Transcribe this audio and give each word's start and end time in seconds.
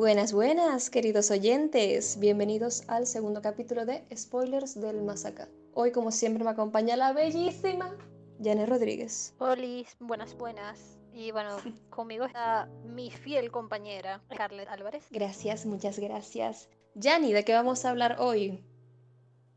Buenas, 0.00 0.32
buenas, 0.32 0.88
queridos 0.88 1.30
oyentes. 1.30 2.18
Bienvenidos 2.18 2.88
al 2.88 3.06
segundo 3.06 3.42
capítulo 3.42 3.84
de 3.84 4.02
Spoilers 4.16 4.80
del 4.80 5.02
Masacre. 5.02 5.48
Hoy, 5.74 5.92
como 5.92 6.10
siempre, 6.10 6.42
me 6.42 6.48
acompaña 6.48 6.96
la 6.96 7.12
bellísima 7.12 7.94
Janet 8.42 8.66
Rodríguez. 8.66 9.34
Hola, 9.36 9.84
buenas, 9.98 10.34
buenas. 10.38 10.98
Y 11.12 11.32
bueno, 11.32 11.50
conmigo 11.90 12.24
está 12.24 12.66
mi 12.82 13.10
fiel 13.10 13.50
compañera, 13.50 14.22
Scarlett 14.32 14.70
Álvarez. 14.70 15.04
Gracias, 15.10 15.66
muchas 15.66 15.98
gracias. 15.98 16.70
Jani, 16.98 17.34
¿de 17.34 17.44
qué 17.44 17.52
vamos 17.52 17.84
a 17.84 17.90
hablar 17.90 18.16
hoy? 18.20 18.64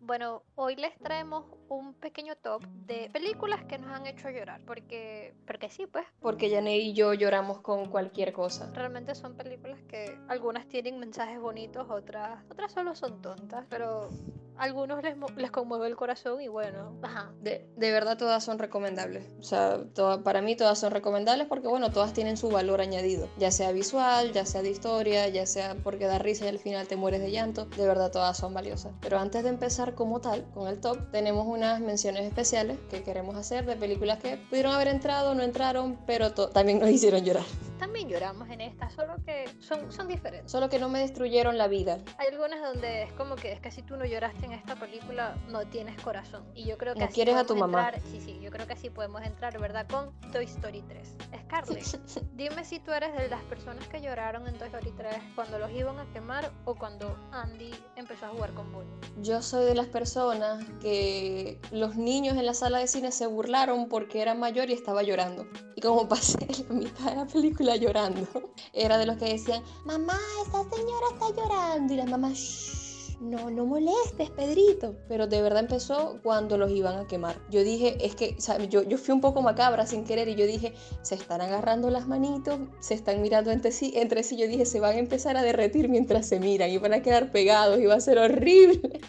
Bueno, 0.01 0.43
hoy 0.55 0.75
les 0.75 0.93
traemos 0.99 1.45
un 1.75 1.93
pequeño 1.93 2.35
top 2.35 2.63
de 2.85 3.09
películas 3.11 3.63
que 3.65 3.77
nos 3.77 3.91
han 3.91 4.05
hecho 4.07 4.29
llorar, 4.29 4.61
porque, 4.65 5.33
porque 5.45 5.69
sí, 5.69 5.85
pues. 5.87 6.05
Porque 6.21 6.49
Janet 6.49 6.81
y 6.81 6.93
yo 6.93 7.13
lloramos 7.13 7.61
con 7.61 7.89
cualquier 7.89 8.33
cosa. 8.33 8.71
Realmente 8.73 9.15
son 9.15 9.35
películas 9.35 9.79
que 9.87 10.17
algunas 10.27 10.67
tienen 10.67 10.99
mensajes 10.99 11.39
bonitos, 11.39 11.89
otras, 11.89 12.43
otras 12.49 12.71
solo 12.71 12.95
son 12.95 13.21
tontas, 13.21 13.65
pero 13.69 14.09
algunos 14.57 15.01
les, 15.03 15.15
les 15.35 15.51
conmueve 15.51 15.87
el 15.87 15.95
corazón 15.95 16.41
y 16.41 16.47
bueno, 16.47 16.97
ajá. 17.01 17.31
De, 17.41 17.67
de 17.75 17.91
verdad 17.91 18.17
todas 18.17 18.43
son 18.43 18.59
recomendables. 18.59 19.25
O 19.39 19.43
sea, 19.43 19.79
para 20.23 20.41
mí 20.41 20.55
todas 20.55 20.79
son 20.79 20.91
recomendables 20.91 21.47
porque 21.47 21.67
bueno, 21.67 21.91
todas 21.91 22.13
tienen 22.13 22.37
su 22.37 22.49
valor 22.49 22.81
añadido, 22.81 23.27
ya 23.37 23.51
sea 23.51 23.71
visual, 23.71 24.31
ya 24.31 24.45
sea 24.45 24.61
de 24.61 24.69
historia, 24.69 25.27
ya 25.29 25.45
sea 25.45 25.75
porque 25.83 26.05
da 26.05 26.19
risa 26.19 26.45
y 26.45 26.49
al 26.49 26.59
final 26.59 26.87
te 26.87 26.95
mueres 26.95 27.21
de 27.21 27.31
llanto. 27.31 27.65
De 27.65 27.87
verdad 27.87 28.11
todas 28.11 28.37
son 28.37 28.53
valiosas. 28.53 28.93
Pero 29.01 29.19
antes 29.19 29.43
de 29.43 29.49
empezar 29.49 29.95
como 29.95 30.21
tal 30.21 30.45
con 30.53 30.67
el 30.67 30.79
top, 30.79 31.11
tenemos 31.11 31.47
unas 31.63 31.79
menciones 31.79 32.25
especiales 32.25 32.77
que 32.91 33.03
queremos 33.03 33.37
hacer 33.37 33.65
de 33.65 33.77
películas 33.77 34.19
que 34.19 34.35
pudieron 34.35 34.73
haber 34.73 34.89
entrado, 34.89 35.33
no 35.33 35.43
entraron, 35.43 35.97
pero 36.05 36.33
también 36.33 36.79
nos 36.79 36.89
hicieron 36.89 37.23
llorar. 37.23 37.45
También 37.83 38.07
lloramos 38.07 38.49
en 38.49 38.61
esta, 38.61 38.89
solo 38.89 39.15
que 39.25 39.43
son, 39.59 39.91
son 39.91 40.07
diferentes. 40.07 40.49
Solo 40.49 40.69
que 40.69 40.79
no 40.79 40.87
me 40.87 40.99
destruyeron 40.99 41.57
la 41.57 41.67
vida. 41.67 41.99
Hay 42.17 42.27
algunas 42.31 42.61
donde 42.61 43.03
es 43.03 43.11
como 43.11 43.35
que 43.35 43.51
es 43.51 43.59
que 43.59 43.71
si 43.71 43.81
tú 43.81 43.97
no 43.97 44.05
lloraste 44.05 44.45
en 44.45 44.53
esta 44.53 44.77
película, 44.77 45.35
no 45.49 45.67
tienes 45.67 46.01
corazón. 46.01 46.45
Y 46.55 46.63
yo 46.63 46.77
creo 46.77 46.93
que 46.93 47.01
no 47.01 47.09
quieres 47.09 47.35
a 47.35 47.43
tu 47.43 47.57
mamá. 47.57 47.91
sí, 48.09 48.21
sí, 48.21 48.39
yo 48.41 48.51
creo 48.51 48.65
que 48.67 48.71
así 48.71 48.89
podemos 48.89 49.21
entrar, 49.23 49.59
¿verdad? 49.59 49.85
Con 49.89 50.17
Toy 50.31 50.45
Story 50.45 50.81
3. 50.81 51.15
Scarlett, 51.43 51.83
dime 52.35 52.63
si 52.63 52.79
tú 52.79 52.93
eres 52.93 53.13
de 53.17 53.27
las 53.27 53.41
personas 53.43 53.85
que 53.89 53.99
lloraron 53.99 54.47
en 54.47 54.57
Toy 54.57 54.67
Story 54.67 54.93
3 54.95 55.15
cuando 55.35 55.59
los 55.59 55.69
iban 55.71 55.99
a 55.99 56.05
quemar 56.13 56.53
o 56.63 56.75
cuando 56.75 57.17
Andy 57.33 57.71
empezó 57.97 58.27
a 58.27 58.29
jugar 58.29 58.53
con 58.53 58.71
Bonnie. 58.71 58.93
Yo 59.21 59.41
soy 59.41 59.65
de 59.65 59.75
las 59.75 59.87
personas 59.87 60.63
que 60.79 61.59
los 61.71 61.97
niños 61.97 62.37
en 62.37 62.45
la 62.45 62.53
sala 62.53 62.79
de 62.79 62.87
cine 62.87 63.11
se 63.11 63.27
burlaron 63.27 63.89
porque 63.89 64.21
era 64.21 64.35
mayor 64.35 64.69
y 64.69 64.73
estaba 64.73 65.03
llorando. 65.03 65.45
Y 65.75 65.81
como 65.81 66.07
pasé 66.07 66.47
la 66.69 66.73
mitad 66.73 67.09
de 67.09 67.15
la 67.17 67.25
película 67.25 67.72
llorando, 67.75 68.27
era 68.73 68.97
de 68.97 69.05
los 69.05 69.17
que 69.17 69.25
decían, 69.25 69.63
mamá, 69.85 70.19
esa 70.45 70.63
señora 70.69 71.07
está 71.13 71.29
llorando. 71.29 71.93
Y 71.93 71.97
la 71.97 72.05
mamá, 72.05 72.31
Shh 72.33 72.82
no, 73.23 73.49
no 73.49 73.65
molestes, 73.65 74.29
Pedrito. 74.31 74.95
Pero 75.07 75.27
de 75.27 75.41
verdad 75.41 75.61
empezó 75.61 76.19
cuando 76.21 76.57
los 76.57 76.71
iban 76.71 76.99
a 76.99 77.07
quemar. 77.07 77.35
Yo 77.49 77.63
dije, 77.63 77.97
es 78.05 78.15
que, 78.15 78.35
yo, 78.69 78.83
yo 78.83 78.97
fui 78.97 79.13
un 79.13 79.21
poco 79.21 79.41
macabra 79.41 79.85
sin 79.85 80.03
querer 80.03 80.27
y 80.27 80.35
yo 80.35 80.45
dije, 80.45 80.73
se 81.01 81.15
están 81.15 81.41
agarrando 81.41 81.89
las 81.89 82.07
manitos, 82.07 82.59
se 82.79 82.93
están 82.93 83.21
mirando 83.21 83.51
entre 83.51 83.71
sí, 83.71 83.93
entre 83.95 84.23
sí. 84.23 84.37
Yo 84.37 84.47
dije, 84.47 84.65
se 84.65 84.79
van 84.79 84.95
a 84.95 84.99
empezar 84.99 85.37
a 85.37 85.43
derretir 85.43 85.89
mientras 85.89 86.27
se 86.27 86.39
miran 86.39 86.69
y 86.69 86.77
van 86.77 86.93
a 86.93 87.01
quedar 87.01 87.31
pegados 87.31 87.79
y 87.79 87.85
va 87.85 87.95
a 87.95 87.99
ser 88.01 88.17
horrible. 88.17 89.01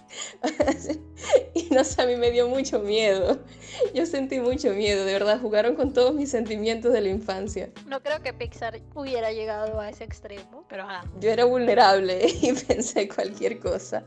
y 1.54 1.68
no 1.70 1.84
sé, 1.84 2.02
a 2.02 2.06
mí 2.06 2.16
me 2.16 2.30
dio 2.30 2.48
mucho 2.48 2.80
miedo. 2.80 3.40
Yo 3.94 4.06
sentí 4.06 4.38
mucho 4.40 4.70
miedo, 4.70 5.04
de 5.04 5.12
verdad, 5.12 5.40
jugaron 5.40 5.74
con 5.74 5.92
todos 5.92 6.14
mis 6.14 6.30
sentimientos 6.30 6.92
de 6.92 7.00
la 7.00 7.08
infancia. 7.08 7.70
No 7.86 8.00
creo 8.02 8.22
que 8.22 8.32
Pixar 8.32 8.80
hubiera 8.94 9.32
llegado 9.32 9.80
a 9.80 9.90
ese 9.90 10.04
extremo, 10.04 10.64
pero 10.68 10.84
ajá. 10.84 11.04
Yo 11.20 11.30
era 11.30 11.44
vulnerable 11.44 12.26
y 12.42 12.52
pensé 12.52 13.08
cualquier 13.08 13.58
cosa. 13.58 14.03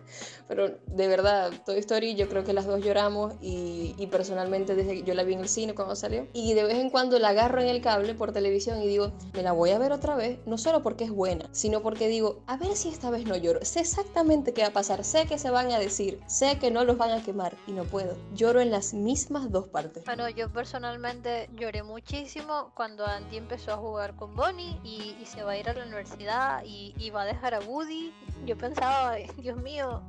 Pero 0.48 0.78
de 0.88 1.08
verdad, 1.08 1.52
Toy 1.66 1.78
Story 1.80 2.16
yo 2.16 2.30
creo 2.30 2.44
que 2.44 2.54
las 2.54 2.66
dos 2.66 2.84
lloramos 2.84 3.34
y, 3.42 4.08
personalmente 4.12 4.74
desde 4.74 5.04
yo 5.04 5.14
la 5.14 5.24
vi 5.24 5.34
en 5.34 5.42
el 5.42 5.50
cine 5.50 5.76
cuando 5.76 5.96
salió. 5.96 6.28
Y 6.34 6.54
de 6.54 6.64
vez 6.64 6.78
en 6.78 6.90
cuando 6.90 7.20
la 7.20 7.30
agarro 7.30 7.62
en 7.62 7.68
el 7.68 7.82
cable 7.82 8.16
por 8.16 8.32
televisión 8.32 8.82
y 8.82 8.88
digo, 8.88 9.12
me 9.34 9.44
la 9.44 9.52
voy 9.52 9.72
a 9.72 9.78
ver 9.78 9.92
otra 9.92 10.16
vez, 10.16 10.40
no 10.46 10.58
solo 10.58 10.82
porque 10.82 11.04
es 11.04 11.12
buena, 11.12 11.50
sino 11.52 11.82
porque 11.82 12.08
digo, 12.08 12.42
a 12.48 12.58
ver 12.58 12.76
si 12.76 12.90
esta 12.90 13.10
vez 13.10 13.26
no 13.26 13.36
lloro. 13.36 13.64
Sé 13.64 13.82
exactamente 13.82 14.54
qué 14.54 14.62
va 14.62 14.70
a 14.70 14.74
pasar, 14.74 15.04
sé 15.04 15.26
que 15.26 15.38
se 15.38 15.50
van 15.50 15.72
a 15.72 15.80
decir, 15.80 16.20
sé 16.28 16.58
que 16.60 16.72
no 16.72 16.86
los 16.86 16.98
van 16.98 17.12
a 17.12 17.24
quemar 17.24 17.56
y 17.68 17.74
no 17.74 17.84
puedo. 17.84 18.16
Lloro 18.34 18.62
en 18.62 18.72
las 18.72 18.94
mismas 18.94 19.52
dos 19.52 19.68
partes. 19.68 20.06
Bueno, 20.06 20.30
yo 20.30 20.50
personalmente 20.52 21.50
lloré 21.54 21.84
muchísimo 21.84 22.72
cuando 22.74 23.06
Andy 23.06 23.38
empezó 23.38 23.74
a 23.74 23.78
jugar 23.78 24.16
con 24.16 24.36
Bonnie 24.36 24.80
y, 24.84 25.16
y 25.22 25.26
se 25.26 25.44
va 25.44 25.52
a 25.52 25.58
ir 25.58 25.70
a 25.70 25.74
la 25.74 25.84
universidad 25.84 26.64
y, 26.66 26.94
y 26.98 27.10
va 27.10 27.24
a 27.24 27.26
dejar 27.26 27.54
a 27.54 27.60
Woody. 27.60 28.14
Yo 28.46 28.58
pensaba, 28.58 29.16
Dios 29.38 29.58
mío, 29.58 29.77
よ。 29.78 30.02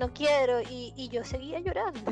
No 0.00 0.12
quiero, 0.14 0.62
y, 0.62 0.92
y 0.96 1.08
yo 1.10 1.22
seguía 1.24 1.60
llorando. 1.60 2.10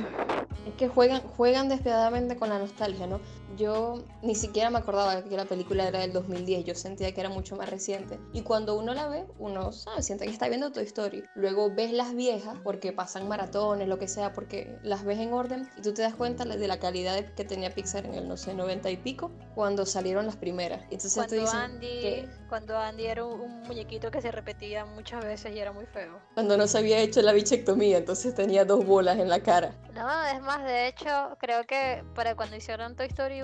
Es 0.66 0.75
que 0.75 0.88
juegan, 0.88 1.21
juegan 1.22 1.69
despiadadamente 1.71 2.37
con 2.37 2.50
la 2.50 2.59
nostalgia, 2.59 3.06
¿no? 3.06 3.19
yo 3.59 4.04
ni 4.22 4.34
siquiera 4.34 4.71
me 4.71 4.78
acordaba 4.78 5.22
que 5.25 5.37
la 5.37 5.44
película 5.44 5.88
era 5.88 6.00
del 6.00 6.12
2010, 6.12 6.65
yo 6.65 6.75
sentía 6.75 7.12
que 7.12 7.21
era 7.21 7.28
mucho 7.28 7.56
más 7.56 7.69
reciente. 7.69 8.19
Y 8.32 8.43
cuando 8.43 8.78
uno 8.78 8.94
la 8.94 9.09
ve, 9.09 9.26
uno 9.38 9.72
sabe, 9.72 10.03
siente 10.03 10.25
que 10.25 10.31
está 10.31 10.49
viendo 10.49 10.71
Toy 10.71 10.84
Story. 10.84 11.25
Luego 11.34 11.71
ves 11.75 11.93
las 11.93 12.15
viejas, 12.15 12.56
porque 12.62 12.93
pasan 12.93 13.28
maratones, 13.28 13.88
lo 13.88 13.99
que 13.99 14.09
sea, 14.09 14.32
porque 14.32 14.78
las 14.82 15.05
ves 15.05 15.19
en 15.19 15.32
orden 15.32 15.69
y 15.76 15.82
tú 15.82 15.93
te 15.93 16.03
das 16.03 16.15
cuenta 16.15 16.44
de 16.44 16.69
la 16.69 16.78
calidad 16.78 17.19
que 17.34 17.44
tenía 17.44 17.75
Pixar 17.75 18.06
en 18.06 18.15
el, 18.15 18.28
no 18.28 18.37
sé, 18.37 18.55
90 18.55 18.91
y 18.91 18.97
pico, 18.97 19.31
cuando 19.55 19.84
salieron 19.84 20.26
las 20.26 20.37
primeras. 20.37 20.82
Entonces 20.84 21.15
cuando, 21.15 21.50
Andy, 21.50 22.28
cuando 22.49 22.78
Andy 22.78 23.06
era 23.06 23.25
un, 23.25 23.62
muñequito 23.62 24.10
que 24.10 24.22
se 24.22 24.31
repetía 24.31 24.84
muchas 24.87 25.25
veces 25.25 25.55
y 25.55 25.59
era 25.59 25.72
muy 25.72 25.84
feo. 25.87 26.20
Cuando 26.34 26.56
no 26.56 26.66
se 26.66 26.78
había 26.78 26.99
hecho 27.00 27.20
la 27.22 27.32
bichectomía, 27.32 27.78
entonces 27.81 28.34
tenía 28.34 28.65
dos 28.65 28.84
bolas 28.84 29.19
en 29.19 29.28
la 29.28 29.41
cara. 29.41 29.75
No, 29.94 30.25
es 30.27 30.41
más, 30.43 30.62
de 30.65 30.87
hecho, 30.87 31.37
creo 31.41 31.65
que 31.65 32.05
para 32.15 32.37
cuando 32.37 32.55
hicieron 32.55 32.94
Toy 32.94 33.06
Story 33.06 33.41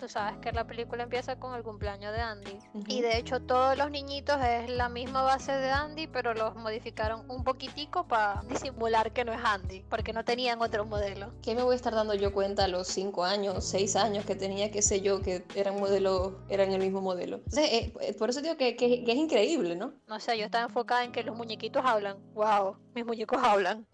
tú 0.00 0.08
sabes 0.08 0.38
que 0.38 0.52
la 0.52 0.66
película 0.66 1.02
empieza 1.02 1.38
con 1.38 1.54
el 1.54 1.62
cumpleaños 1.62 2.14
de 2.14 2.20
Andy. 2.20 2.58
Y 2.86 3.02
de 3.02 3.18
hecho 3.18 3.40
todos 3.40 3.76
los 3.76 3.90
niñitos 3.90 4.38
es 4.42 4.70
la 4.70 4.88
misma 4.88 5.22
base 5.22 5.52
de 5.52 5.70
Andy, 5.70 6.06
pero 6.06 6.32
los 6.32 6.54
modificaron 6.56 7.30
un 7.30 7.44
poquitico 7.44 8.06
para 8.08 8.42
disimular 8.48 9.12
que 9.12 9.24
no 9.24 9.32
es 9.32 9.40
Andy, 9.44 9.84
porque 9.90 10.14
no 10.14 10.24
tenían 10.24 10.62
otro 10.62 10.86
modelo. 10.86 11.30
¿Qué 11.42 11.54
me 11.54 11.62
voy 11.62 11.74
a 11.74 11.76
estar 11.76 11.94
dando 11.94 12.14
yo 12.14 12.32
cuenta 12.32 12.64
a 12.64 12.68
los 12.68 12.88
5 12.88 13.24
años, 13.24 13.64
6 13.64 13.96
años 13.96 14.24
que 14.24 14.34
tenía, 14.34 14.70
qué 14.70 14.80
sé 14.80 15.02
yo, 15.02 15.20
que 15.20 15.44
eran 15.54 15.78
modelos, 15.78 16.32
eran 16.48 16.72
el 16.72 16.80
mismo 16.80 17.02
modelo? 17.02 17.40
Eh, 17.54 17.92
eh, 18.00 18.14
por 18.14 18.30
eso 18.30 18.40
digo 18.40 18.56
que, 18.56 18.76
que, 18.76 19.04
que 19.04 19.12
es 19.12 19.18
increíble, 19.18 19.76
¿no? 19.76 19.92
No 20.06 20.20
sé, 20.20 20.38
yo 20.38 20.46
estaba 20.46 20.64
enfocada 20.64 21.04
en 21.04 21.12
que 21.12 21.22
los 21.22 21.36
muñequitos 21.36 21.84
hablan. 21.84 22.16
¡Wow! 22.32 22.76
Mis 22.94 23.04
muñecos 23.04 23.38
hablan. 23.42 23.67
né? 23.74 23.84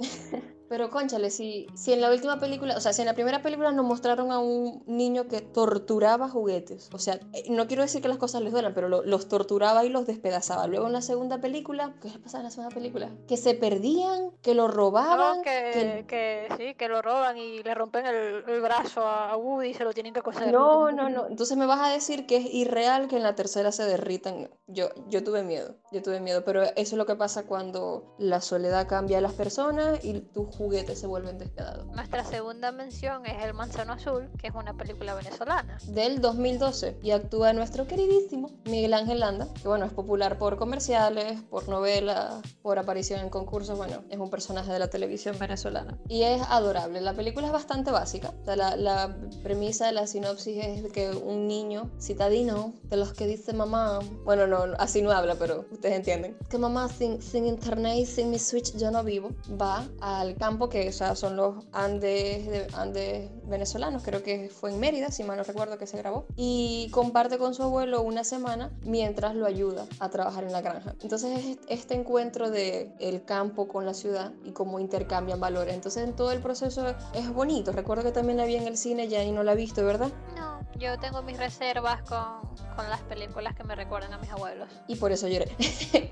Pero 0.74 0.90
conchale, 0.90 1.30
si, 1.30 1.68
si 1.76 1.92
en 1.92 2.00
la 2.00 2.10
última 2.10 2.40
película, 2.40 2.76
o 2.76 2.80
sea, 2.80 2.92
si 2.92 3.00
en 3.02 3.06
la 3.06 3.14
primera 3.14 3.42
película 3.42 3.70
nos 3.70 3.86
mostraron 3.86 4.32
a 4.32 4.40
un 4.40 4.82
niño 4.88 5.28
que 5.28 5.40
torturaba 5.40 6.28
juguetes, 6.28 6.90
o 6.92 6.98
sea, 6.98 7.20
eh, 7.32 7.44
no 7.48 7.68
quiero 7.68 7.82
decir 7.82 8.02
que 8.02 8.08
las 8.08 8.18
cosas 8.18 8.42
les 8.42 8.50
duelan, 8.50 8.74
pero 8.74 8.88
los 8.88 9.28
torturaba 9.28 9.84
y 9.84 9.88
los 9.88 10.04
despedazaba. 10.04 10.66
Luego 10.66 10.88
en 10.88 10.92
la 10.92 11.00
segunda 11.00 11.40
película, 11.40 11.94
¿qué 12.02 12.08
pasa 12.18 12.38
en 12.38 12.42
la 12.42 12.50
segunda 12.50 12.74
película? 12.74 13.08
Que 13.28 13.36
se 13.36 13.54
perdían, 13.54 14.32
que 14.42 14.56
lo 14.56 14.66
robaban. 14.66 15.42
que, 15.42 16.04
que... 16.08 16.48
sí, 16.58 16.74
que 16.74 16.88
lo 16.88 17.02
roban 17.02 17.38
y 17.38 17.62
le 17.62 17.72
rompen 17.72 18.06
el, 18.06 18.42
brazo 18.60 19.06
a 19.06 19.36
Woody 19.36 19.68
y 19.68 19.74
se 19.74 19.84
lo 19.84 19.92
tienen 19.92 20.12
que 20.12 20.22
coser. 20.22 20.52
No, 20.52 20.91
no, 20.91 21.08
no. 21.08 21.28
Entonces 21.28 21.56
me 21.56 21.66
vas 21.66 21.88
a 21.88 21.92
decir 21.92 22.26
que 22.26 22.38
es 22.38 22.52
irreal 22.52 23.06
que 23.06 23.16
en 23.16 23.22
la 23.22 23.36
tercera 23.36 23.70
se 23.70 23.84
derritan. 23.84 24.50
Yo, 24.66 24.88
yo 25.06 25.22
tuve 25.22 25.44
miedo, 25.44 25.76
yo 25.92 26.02
tuve 26.02 26.18
miedo, 26.18 26.44
pero 26.44 26.64
eso 26.64 26.74
es 26.74 26.92
lo 26.94 27.06
que 27.06 27.14
pasa 27.14 27.44
cuando 27.44 28.16
la 28.18 28.41
soledad 28.41 28.88
cambia 28.88 29.18
a 29.18 29.20
las 29.20 29.34
personas 29.34 30.04
y 30.04 30.24
tú 30.32 30.50
juguetes 30.64 30.98
se 30.98 31.06
vuelven 31.06 31.36
despiadados. 31.36 31.86
Nuestra 31.88 32.25
segunda 32.25 32.72
mención 32.72 33.26
es 33.26 33.44
El 33.44 33.52
Manzano 33.52 33.92
Azul, 33.92 34.30
que 34.38 34.48
es 34.48 34.54
una 34.54 34.72
película 34.72 35.14
venezolana. 35.14 35.76
Del 35.88 36.22
2012 36.22 37.00
y 37.02 37.10
actúa 37.10 37.52
nuestro 37.52 37.86
queridísimo 37.86 38.50
Miguel 38.64 38.94
Ángel 38.94 39.20
Landa, 39.20 39.47
que 39.60 39.69
bueno, 39.69 39.84
es 39.84 39.92
popular 39.92 40.38
por 40.38 40.56
comerciales, 40.56 41.38
por 41.50 41.69
novelas, 41.69 42.36
por 42.62 42.78
aparición 42.78 43.21
en 43.21 43.28
concursos, 43.28 43.77
bueno, 43.77 44.04
es 44.09 44.18
un 44.18 44.30
personaje 44.30 44.72
de 44.72 44.78
la 44.78 44.89
televisión 44.89 45.39
venezolana. 45.39 45.98
Y 46.09 46.22
es 46.22 46.41
adorable, 46.48 47.03
la 47.03 47.12
película 47.12 47.47
es 47.48 47.53
bastante 47.53 47.91
básica, 47.91 48.33
la, 48.47 48.74
la 48.77 49.15
premisa 49.42 49.86
de 49.86 49.92
la 49.92 50.06
sinopsis 50.06 50.65
es 50.65 50.92
que 50.92 51.10
un 51.10 51.47
niño 51.47 51.91
citadino, 52.00 52.72
de 52.84 52.97
los 52.97 53.12
que 53.12 53.27
dice 53.27 53.53
mamá, 53.53 53.98
bueno, 54.24 54.47
no, 54.47 54.74
así 54.78 55.03
no 55.03 55.10
habla, 55.10 55.34
pero 55.34 55.66
ustedes 55.71 55.97
entienden, 55.97 56.39
que 56.48 56.56
mamá 56.56 56.89
sin, 56.89 57.21
sin 57.21 57.47
internet, 57.47 58.06
sin 58.06 58.30
mi 58.30 58.39
switch 58.39 58.74
yo 58.77 58.91
no 58.91 59.04
vivo, 59.04 59.30
va 59.60 59.86
al 60.00 60.36
campo, 60.44 60.68
que 60.68 60.91
o 60.91 60.92
sea, 60.92 61.16
son 61.16 61.36
los 61.36 61.64
Andes, 61.72 62.46
de, 62.46 62.66
Andes 62.74 63.30
venezolanos, 63.44 64.02
creo 64.02 64.22
que 64.22 64.50
fue 64.50 64.70
en 64.72 64.78
Mérida, 64.78 65.10
si 65.10 65.24
mal 65.24 65.38
no 65.38 65.42
recuerdo 65.42 65.78
que 65.78 65.86
se 65.86 65.96
grabó, 65.96 66.26
y 66.36 66.91
comparte 66.91 67.38
con 67.38 67.54
su 67.54 67.62
abuelo 67.62 68.02
una 68.02 68.24
semana 68.24 68.70
mientras 68.82 69.34
lo 69.34 69.46
ayuda 69.46 69.86
a 70.00 70.10
trabajar 70.10 70.44
en 70.44 70.52
la 70.52 70.60
granja. 70.60 70.94
Entonces 71.00 71.38
es 71.38 71.58
este 71.68 71.94
encuentro 71.94 72.50
de 72.50 72.92
el 73.00 73.24
campo 73.24 73.68
con 73.68 73.86
la 73.86 73.94
ciudad 73.94 74.32
y 74.44 74.50
cómo 74.50 74.80
intercambian 74.80 75.41
valores. 75.41 75.74
Entonces 75.74 76.04
en 76.04 76.14
todo 76.14 76.30
el 76.32 76.41
proceso 76.41 76.94
es 77.14 77.32
bonito. 77.32 77.72
Recuerdo 77.72 78.02
que 78.02 78.12
también 78.12 78.36
la 78.36 78.44
vi 78.44 78.56
en 78.56 78.66
el 78.66 78.76
cine 78.76 79.08
ya 79.08 79.24
y 79.24 79.32
no 79.32 79.44
la 79.44 79.52
he 79.52 79.56
visto, 79.56 79.82
¿verdad? 79.82 80.10
No, 80.36 80.60
yo 80.78 80.98
tengo 80.98 81.22
mis 81.22 81.38
reservas 81.38 82.02
con, 82.02 82.44
con 82.76 82.88
las 82.91 83.00
películas 83.02 83.54
que 83.54 83.64
me 83.64 83.74
recuerdan 83.74 84.12
a 84.12 84.18
mis 84.18 84.30
abuelos. 84.30 84.68
Y 84.88 84.96
por 84.96 85.12
eso 85.12 85.28
lloré. 85.28 85.50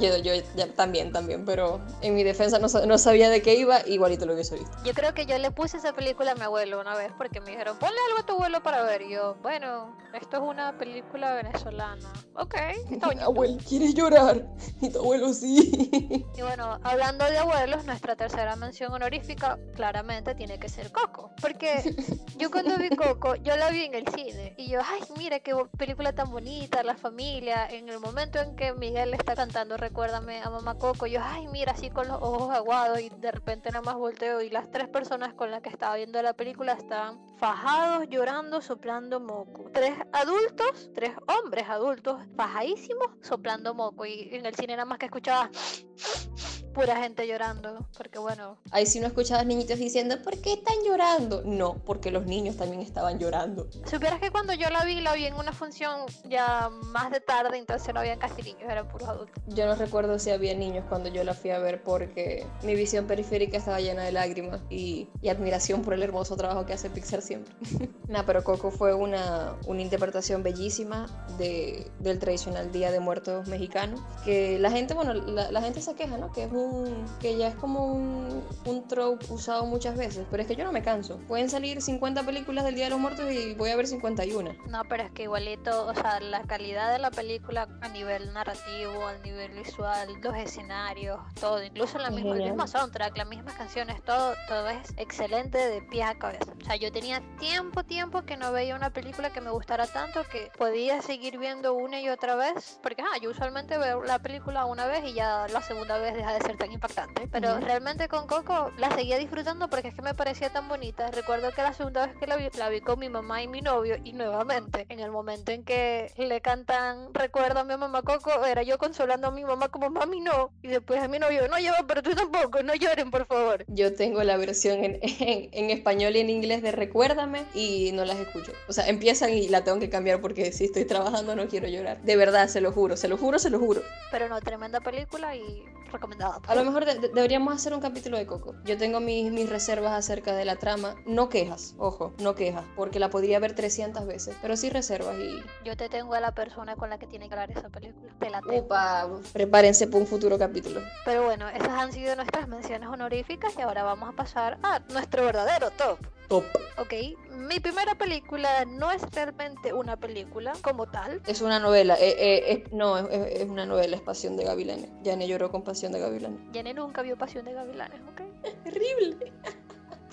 yo, 0.00 0.16
yo 0.16 0.68
también, 0.74 1.12
también, 1.12 1.44
pero 1.44 1.80
en 2.02 2.14
mi 2.14 2.22
defensa 2.22 2.58
no, 2.58 2.68
no, 2.86 2.98
sabía 2.98 3.30
de 3.30 3.42
qué 3.42 3.54
iba, 3.56 3.65
igualito 3.86 4.26
lo 4.26 4.34
hubiese 4.34 4.56
visto. 4.56 4.76
Yo 4.84 4.92
creo 4.94 5.14
que 5.14 5.26
yo 5.26 5.38
le 5.38 5.50
puse 5.50 5.76
esa 5.76 5.92
película 5.92 6.32
a 6.32 6.34
mi 6.34 6.42
abuelo 6.42 6.80
una 6.80 6.94
vez 6.94 7.12
porque 7.16 7.40
me 7.40 7.50
dijeron, 7.50 7.78
ponle 7.78 7.96
algo 8.08 8.20
a 8.20 8.26
tu 8.26 8.32
abuelo 8.34 8.62
para 8.62 8.82
ver. 8.82 9.02
Y 9.02 9.10
yo, 9.10 9.36
bueno, 9.42 9.96
esto 10.14 10.36
es 10.36 10.42
una 10.42 10.76
película 10.78 11.34
venezolana. 11.34 12.12
Ok, 12.34 12.54
está 12.90 13.06
bonito. 13.06 13.26
Abuelo, 13.26 13.58
¿quieres 13.68 13.94
llorar? 13.94 14.46
Y 14.80 14.90
tu 14.90 14.98
abuelo 14.98 15.32
sí. 15.32 16.24
Y 16.36 16.42
bueno, 16.42 16.78
hablando 16.82 17.24
de 17.24 17.38
abuelos, 17.38 17.84
nuestra 17.84 18.16
tercera 18.16 18.56
mención 18.56 18.92
honorífica 18.92 19.58
claramente 19.74 20.34
tiene 20.34 20.58
que 20.58 20.68
ser 20.68 20.92
Coco. 20.92 21.30
Porque 21.40 21.94
yo 22.36 22.50
cuando 22.50 22.76
vi 22.78 22.90
Coco, 22.90 23.36
yo 23.36 23.56
la 23.56 23.70
vi 23.70 23.84
en 23.84 23.94
el 23.94 24.06
cine. 24.08 24.54
Y 24.56 24.68
yo, 24.70 24.80
ay, 24.84 25.02
mira 25.18 25.40
qué 25.40 25.54
película 25.76 26.12
tan 26.12 26.30
bonita, 26.30 26.82
la 26.82 26.96
familia. 26.96 27.66
En 27.68 27.88
el 27.88 28.00
momento 28.00 28.38
en 28.38 28.56
que 28.56 28.72
Miguel 28.74 29.14
está 29.14 29.34
cantando 29.34 29.76
Recuérdame 29.76 30.42
a 30.42 30.50
mamá 30.50 30.76
Coco, 30.76 31.06
yo, 31.06 31.20
ay, 31.22 31.46
mira, 31.48 31.72
así 31.72 31.90
con 31.90 32.08
los 32.08 32.18
ojos 32.20 32.54
aguados. 32.54 33.00
Y 33.00 33.08
de 33.08 33.32
repente 33.32 33.55
nada 33.64 33.82
más 33.82 33.96
volteo 33.96 34.40
y 34.42 34.50
las 34.50 34.70
tres 34.70 34.88
personas 34.88 35.34
con 35.34 35.50
las 35.50 35.62
que 35.62 35.68
estaba 35.68 35.96
viendo 35.96 36.20
la 36.22 36.34
película 36.34 36.72
estaban 36.72 37.18
fajados, 37.38 38.06
llorando, 38.08 38.60
soplando 38.60 39.20
moco. 39.20 39.70
Tres 39.72 39.94
adultos, 40.12 40.90
tres 40.94 41.12
hombres 41.26 41.68
adultos, 41.68 42.20
fajadísimos, 42.36 43.08
soplando 43.22 43.74
moco. 43.74 44.06
Y 44.06 44.28
en 44.32 44.46
el 44.46 44.54
cine 44.54 44.74
nada 44.74 44.86
más 44.86 44.98
que 44.98 45.06
escuchaba 45.06 45.50
pura 46.76 46.96
gente 46.96 47.26
llorando, 47.26 47.88
porque 47.96 48.18
bueno. 48.18 48.58
Ahí 48.70 48.84
sí 48.84 49.00
no 49.00 49.06
escuchabas 49.06 49.46
niñitos 49.46 49.78
diciendo, 49.78 50.20
¿por 50.22 50.38
qué 50.42 50.52
están 50.52 50.74
llorando? 50.84 51.42
No, 51.42 51.82
porque 51.86 52.10
los 52.10 52.26
niños 52.26 52.58
también 52.58 52.82
estaban 52.82 53.18
llorando. 53.18 53.66
Supieras 53.86 54.20
que 54.20 54.30
cuando 54.30 54.52
yo 54.52 54.68
la 54.68 54.84
vi, 54.84 55.00
la 55.00 55.14
vi 55.14 55.24
en 55.24 55.34
una 55.34 55.52
función 55.52 56.02
ya 56.24 56.68
más 56.68 57.10
de 57.10 57.20
tarde, 57.20 57.56
entonces 57.56 57.94
no 57.94 58.00
habían 58.00 58.18
casi 58.18 58.42
niños, 58.42 58.64
eran 58.70 58.86
puros 58.88 59.08
adultos. 59.08 59.42
Yo 59.46 59.64
no 59.64 59.74
recuerdo 59.74 60.18
si 60.18 60.30
había 60.30 60.54
niños 60.54 60.84
cuando 60.86 61.08
yo 61.08 61.24
la 61.24 61.32
fui 61.32 61.50
a 61.50 61.58
ver 61.58 61.82
porque 61.82 62.46
mi 62.62 62.74
visión 62.74 63.06
periférica 63.06 63.45
estaba 63.54 63.80
llena 63.80 64.02
de 64.02 64.12
lágrimas 64.12 64.60
y, 64.70 65.08
y 65.22 65.28
admiración 65.28 65.82
por 65.82 65.94
el 65.94 66.02
hermoso 66.02 66.36
trabajo 66.36 66.66
que 66.66 66.72
hace 66.72 66.90
Pixar 66.90 67.22
siempre. 67.22 67.54
Nada, 68.08 68.24
pero 68.26 68.42
Coco 68.42 68.70
fue 68.70 68.94
una, 68.94 69.54
una 69.66 69.82
interpretación 69.82 70.42
bellísima 70.42 71.06
de, 71.38 71.90
del 72.00 72.18
tradicional 72.18 72.72
Día 72.72 72.90
de 72.90 73.00
Muertos 73.00 73.48
mexicano, 73.48 74.04
que 74.24 74.58
la 74.58 74.70
gente, 74.70 74.94
bueno, 74.94 75.14
la, 75.14 75.50
la 75.50 75.60
gente 75.60 75.80
se 75.80 75.94
queja, 75.94 76.16
¿no? 76.16 76.32
Que 76.32 76.44
es 76.44 76.52
un 76.52 77.04
que 77.20 77.36
ya 77.36 77.48
es 77.48 77.54
como 77.54 77.86
un, 77.86 78.42
un 78.64 78.88
trope 78.88 79.26
usado 79.30 79.66
muchas 79.66 79.96
veces, 79.96 80.26
pero 80.30 80.42
es 80.42 80.48
que 80.48 80.56
yo 80.56 80.64
no 80.64 80.72
me 80.72 80.82
canso. 80.82 81.18
Pueden 81.28 81.50
salir 81.50 81.80
50 81.82 82.22
películas 82.24 82.64
del 82.64 82.74
Día 82.74 82.84
de 82.84 82.90
los 82.90 83.00
Muertos 83.00 83.30
y 83.30 83.54
voy 83.54 83.70
a 83.70 83.76
ver 83.76 83.86
51. 83.86 84.54
No, 84.68 84.82
pero 84.88 85.04
es 85.04 85.10
que 85.12 85.24
igualito, 85.24 85.86
o 85.86 85.94
sea, 85.94 86.20
la 86.20 86.42
calidad 86.42 86.92
de 86.92 86.98
la 86.98 87.10
película 87.10 87.68
a 87.80 87.88
nivel 87.88 88.32
narrativo, 88.32 89.06
a 89.06 89.18
nivel 89.24 89.52
visual, 89.52 90.08
los 90.22 90.36
escenarios, 90.36 91.18
todo, 91.40 91.62
incluso 91.62 91.98
la 91.98 92.10
misma, 92.10 92.36
el 92.36 92.44
mismo 92.44 92.66
soundtrack, 92.66 93.16
las 93.16 93.28
mismas 93.36 93.54
canciones, 93.54 94.02
todo, 94.02 94.34
todo 94.48 94.68
es 94.68 94.92
excelente 94.96 95.58
de 95.58 95.82
pie 95.82 96.02
a 96.04 96.14
cabeza. 96.14 96.52
O 96.60 96.64
sea, 96.64 96.76
yo 96.76 96.90
tenía 96.90 97.22
tiempo, 97.38 97.84
tiempo 97.84 98.22
que 98.22 98.36
no 98.36 98.52
veía 98.52 98.74
una 98.74 98.90
película 98.90 99.30
que 99.30 99.40
me 99.40 99.50
gustara 99.50 99.86
tanto 99.86 100.24
que 100.24 100.50
podía 100.56 101.02
seguir 101.02 101.38
viendo 101.38 101.74
una 101.74 102.00
y 102.00 102.08
otra 102.08 102.36
vez, 102.36 102.78
porque 102.82 103.02
ah, 103.02 103.18
yo 103.20 103.30
usualmente 103.30 103.78
veo 103.78 104.02
la 104.02 104.18
película 104.18 104.64
una 104.64 104.86
vez 104.86 105.04
y 105.04 105.14
ya 105.14 105.46
la 105.48 105.62
segunda 105.62 105.98
vez 105.98 106.14
deja 106.14 106.32
de 106.32 106.40
ser 106.40 106.56
tan 106.56 106.72
impactante. 106.72 107.28
Pero 107.30 107.60
realmente 107.60 108.08
con 108.08 108.26
Coco 108.26 108.72
la 108.78 108.90
seguía 108.90 109.18
disfrutando 109.18 109.68
porque 109.68 109.88
es 109.88 109.94
que 109.94 110.02
me 110.02 110.14
parecía 110.14 110.50
tan 110.50 110.68
bonita. 110.68 111.10
Recuerdo 111.10 111.52
que 111.52 111.62
la 111.62 111.72
segunda 111.72 112.06
vez 112.06 112.16
que 112.16 112.26
la 112.26 112.36
vi, 112.36 112.48
la 112.56 112.68
vi 112.68 112.80
con 112.80 112.98
mi 112.98 113.08
mamá 113.08 113.42
y 113.42 113.48
mi 113.48 113.60
novio 113.60 113.96
y 114.02 114.12
nuevamente 114.12 114.86
en 114.88 115.00
el 115.00 115.10
momento 115.10 115.52
en 115.52 115.64
que 115.64 116.12
le 116.16 116.40
cantan 116.40 116.96
Recuerdo 117.12 117.60
a 117.60 117.64
mi 117.64 117.76
mamá 117.76 118.02
Coco, 118.02 118.44
era 118.44 118.62
yo 118.62 118.78
consolando 118.78 119.28
a 119.28 119.30
mi 119.30 119.44
mamá 119.44 119.68
como 119.68 119.90
mami 119.90 120.20
no. 120.20 120.50
Y 120.62 120.68
después 120.68 121.02
a 121.02 121.08
mi 121.08 121.18
novio, 121.18 121.48
no 121.48 121.58
lleva, 121.58 121.78
pero 121.86 122.02
tú 122.02 122.14
tampoco, 122.14 122.62
no 122.62 122.74
lloren 122.74 123.10
por 123.10 123.25
favor. 123.26 123.64
Yo 123.68 123.94
tengo 123.94 124.22
la 124.22 124.36
versión 124.36 124.82
en, 124.84 124.98
en, 125.02 125.70
español 125.70 126.16
y 126.16 126.20
en 126.20 126.30
inglés 126.30 126.62
de 126.62 126.72
Recuérdame 126.72 127.44
y 127.54 127.90
no 127.92 128.04
las 128.04 128.18
escucho. 128.18 128.52
O 128.68 128.72
sea, 128.72 128.88
empiezan 128.88 129.32
y 129.32 129.48
la 129.48 129.64
tengo 129.64 129.78
que 129.78 129.90
cambiar 129.90 130.20
porque 130.20 130.52
si 130.52 130.64
estoy 130.64 130.84
trabajando 130.84 131.36
no 131.36 131.48
quiero 131.48 131.68
llorar. 131.68 132.02
De 132.02 132.16
verdad, 132.16 132.48
se 132.48 132.60
lo 132.60 132.72
juro, 132.72 132.96
se 132.96 133.08
lo 133.08 133.16
juro, 133.16 133.38
se 133.38 133.50
lo 133.50 133.58
juro. 133.58 133.82
Pero 134.10 134.28
no, 134.28 134.40
tremenda 134.40 134.80
película 134.80 135.36
y 135.36 135.64
recomendada. 135.92 136.40
A 136.46 136.54
lo 136.54 136.64
mejor 136.64 136.84
deberíamos 136.84 137.54
hacer 137.54 137.74
un 137.74 137.80
capítulo 137.80 138.16
de 138.16 138.26
Coco. 138.26 138.54
Yo 138.64 138.76
tengo 138.76 139.00
mis, 139.00 139.32
mis 139.32 139.48
reservas 139.48 139.92
acerca 139.92 140.34
de 140.34 140.44
la 140.44 140.56
trama. 140.56 140.96
No 141.06 141.28
quejas, 141.28 141.74
ojo, 141.78 142.14
no 142.20 142.34
quejas, 142.34 142.64
porque 142.76 142.98
la 142.98 143.10
podría 143.10 143.38
ver 143.38 143.54
300 143.54 144.06
veces, 144.06 144.36
pero 144.42 144.56
sí 144.56 144.70
reservas 144.70 145.16
y... 145.18 145.42
Yo 145.64 145.76
te 145.76 145.88
tengo 145.88 146.14
a 146.14 146.20
la 146.20 146.32
persona 146.32 146.76
con 146.76 146.90
la 146.90 146.98
que 146.98 147.06
tiene 147.06 147.28
que 147.28 147.34
hablar 147.34 147.50
esa 147.50 147.68
película. 147.68 148.12
Te 148.18 148.30
la 148.30 148.40
tengo. 148.40 148.58
Upa, 148.58 149.08
prepárense 149.32 149.86
para 149.86 149.98
un 149.98 150.06
futuro 150.06 150.38
capítulo. 150.38 150.80
Pero 151.04 151.24
bueno, 151.24 151.48
esas 151.48 151.70
han 151.70 151.92
sido 151.92 152.14
nuestras 152.16 152.48
menciones 152.48 152.88
honoríficas 152.88 153.54
y 153.56 153.62
ahora 153.62 153.82
vamos 153.82 154.08
a 154.08 154.12
pasar 154.12 154.58
a 154.62 154.80
nuestro 154.90 155.24
verdadero 155.24 155.70
top. 155.70 155.98
Top. 156.28 156.44
Ok, 156.78 156.92
mi 157.30 157.60
primera 157.60 157.94
película 157.94 158.64
no 158.64 158.90
es 158.90 159.02
realmente 159.12 159.72
una 159.72 159.96
película 159.96 160.52
como 160.62 160.86
tal. 160.86 161.22
Es 161.26 161.40
una 161.40 161.60
novela, 161.60 161.96
eh, 162.00 162.14
eh, 162.18 162.64
no, 162.72 162.98
es, 162.98 163.48
una 163.48 163.64
novela, 163.64 163.96
es 163.96 164.02
Pasión 164.02 164.36
de 164.36 164.44
Gavilanes. 164.44 164.90
Yane 165.02 165.28
lloró 165.28 165.50
con 165.50 165.62
Pasión 165.62 165.92
de 165.92 166.00
Gavilanes. 166.00 166.40
Yane 166.52 166.74
nunca 166.74 167.02
vio 167.02 167.16
Pasión 167.16 167.44
de 167.44 167.52
Gavilanes, 167.52 168.00
¿ok? 168.12 168.20
Es 168.44 168.62
terrible. 168.64 169.32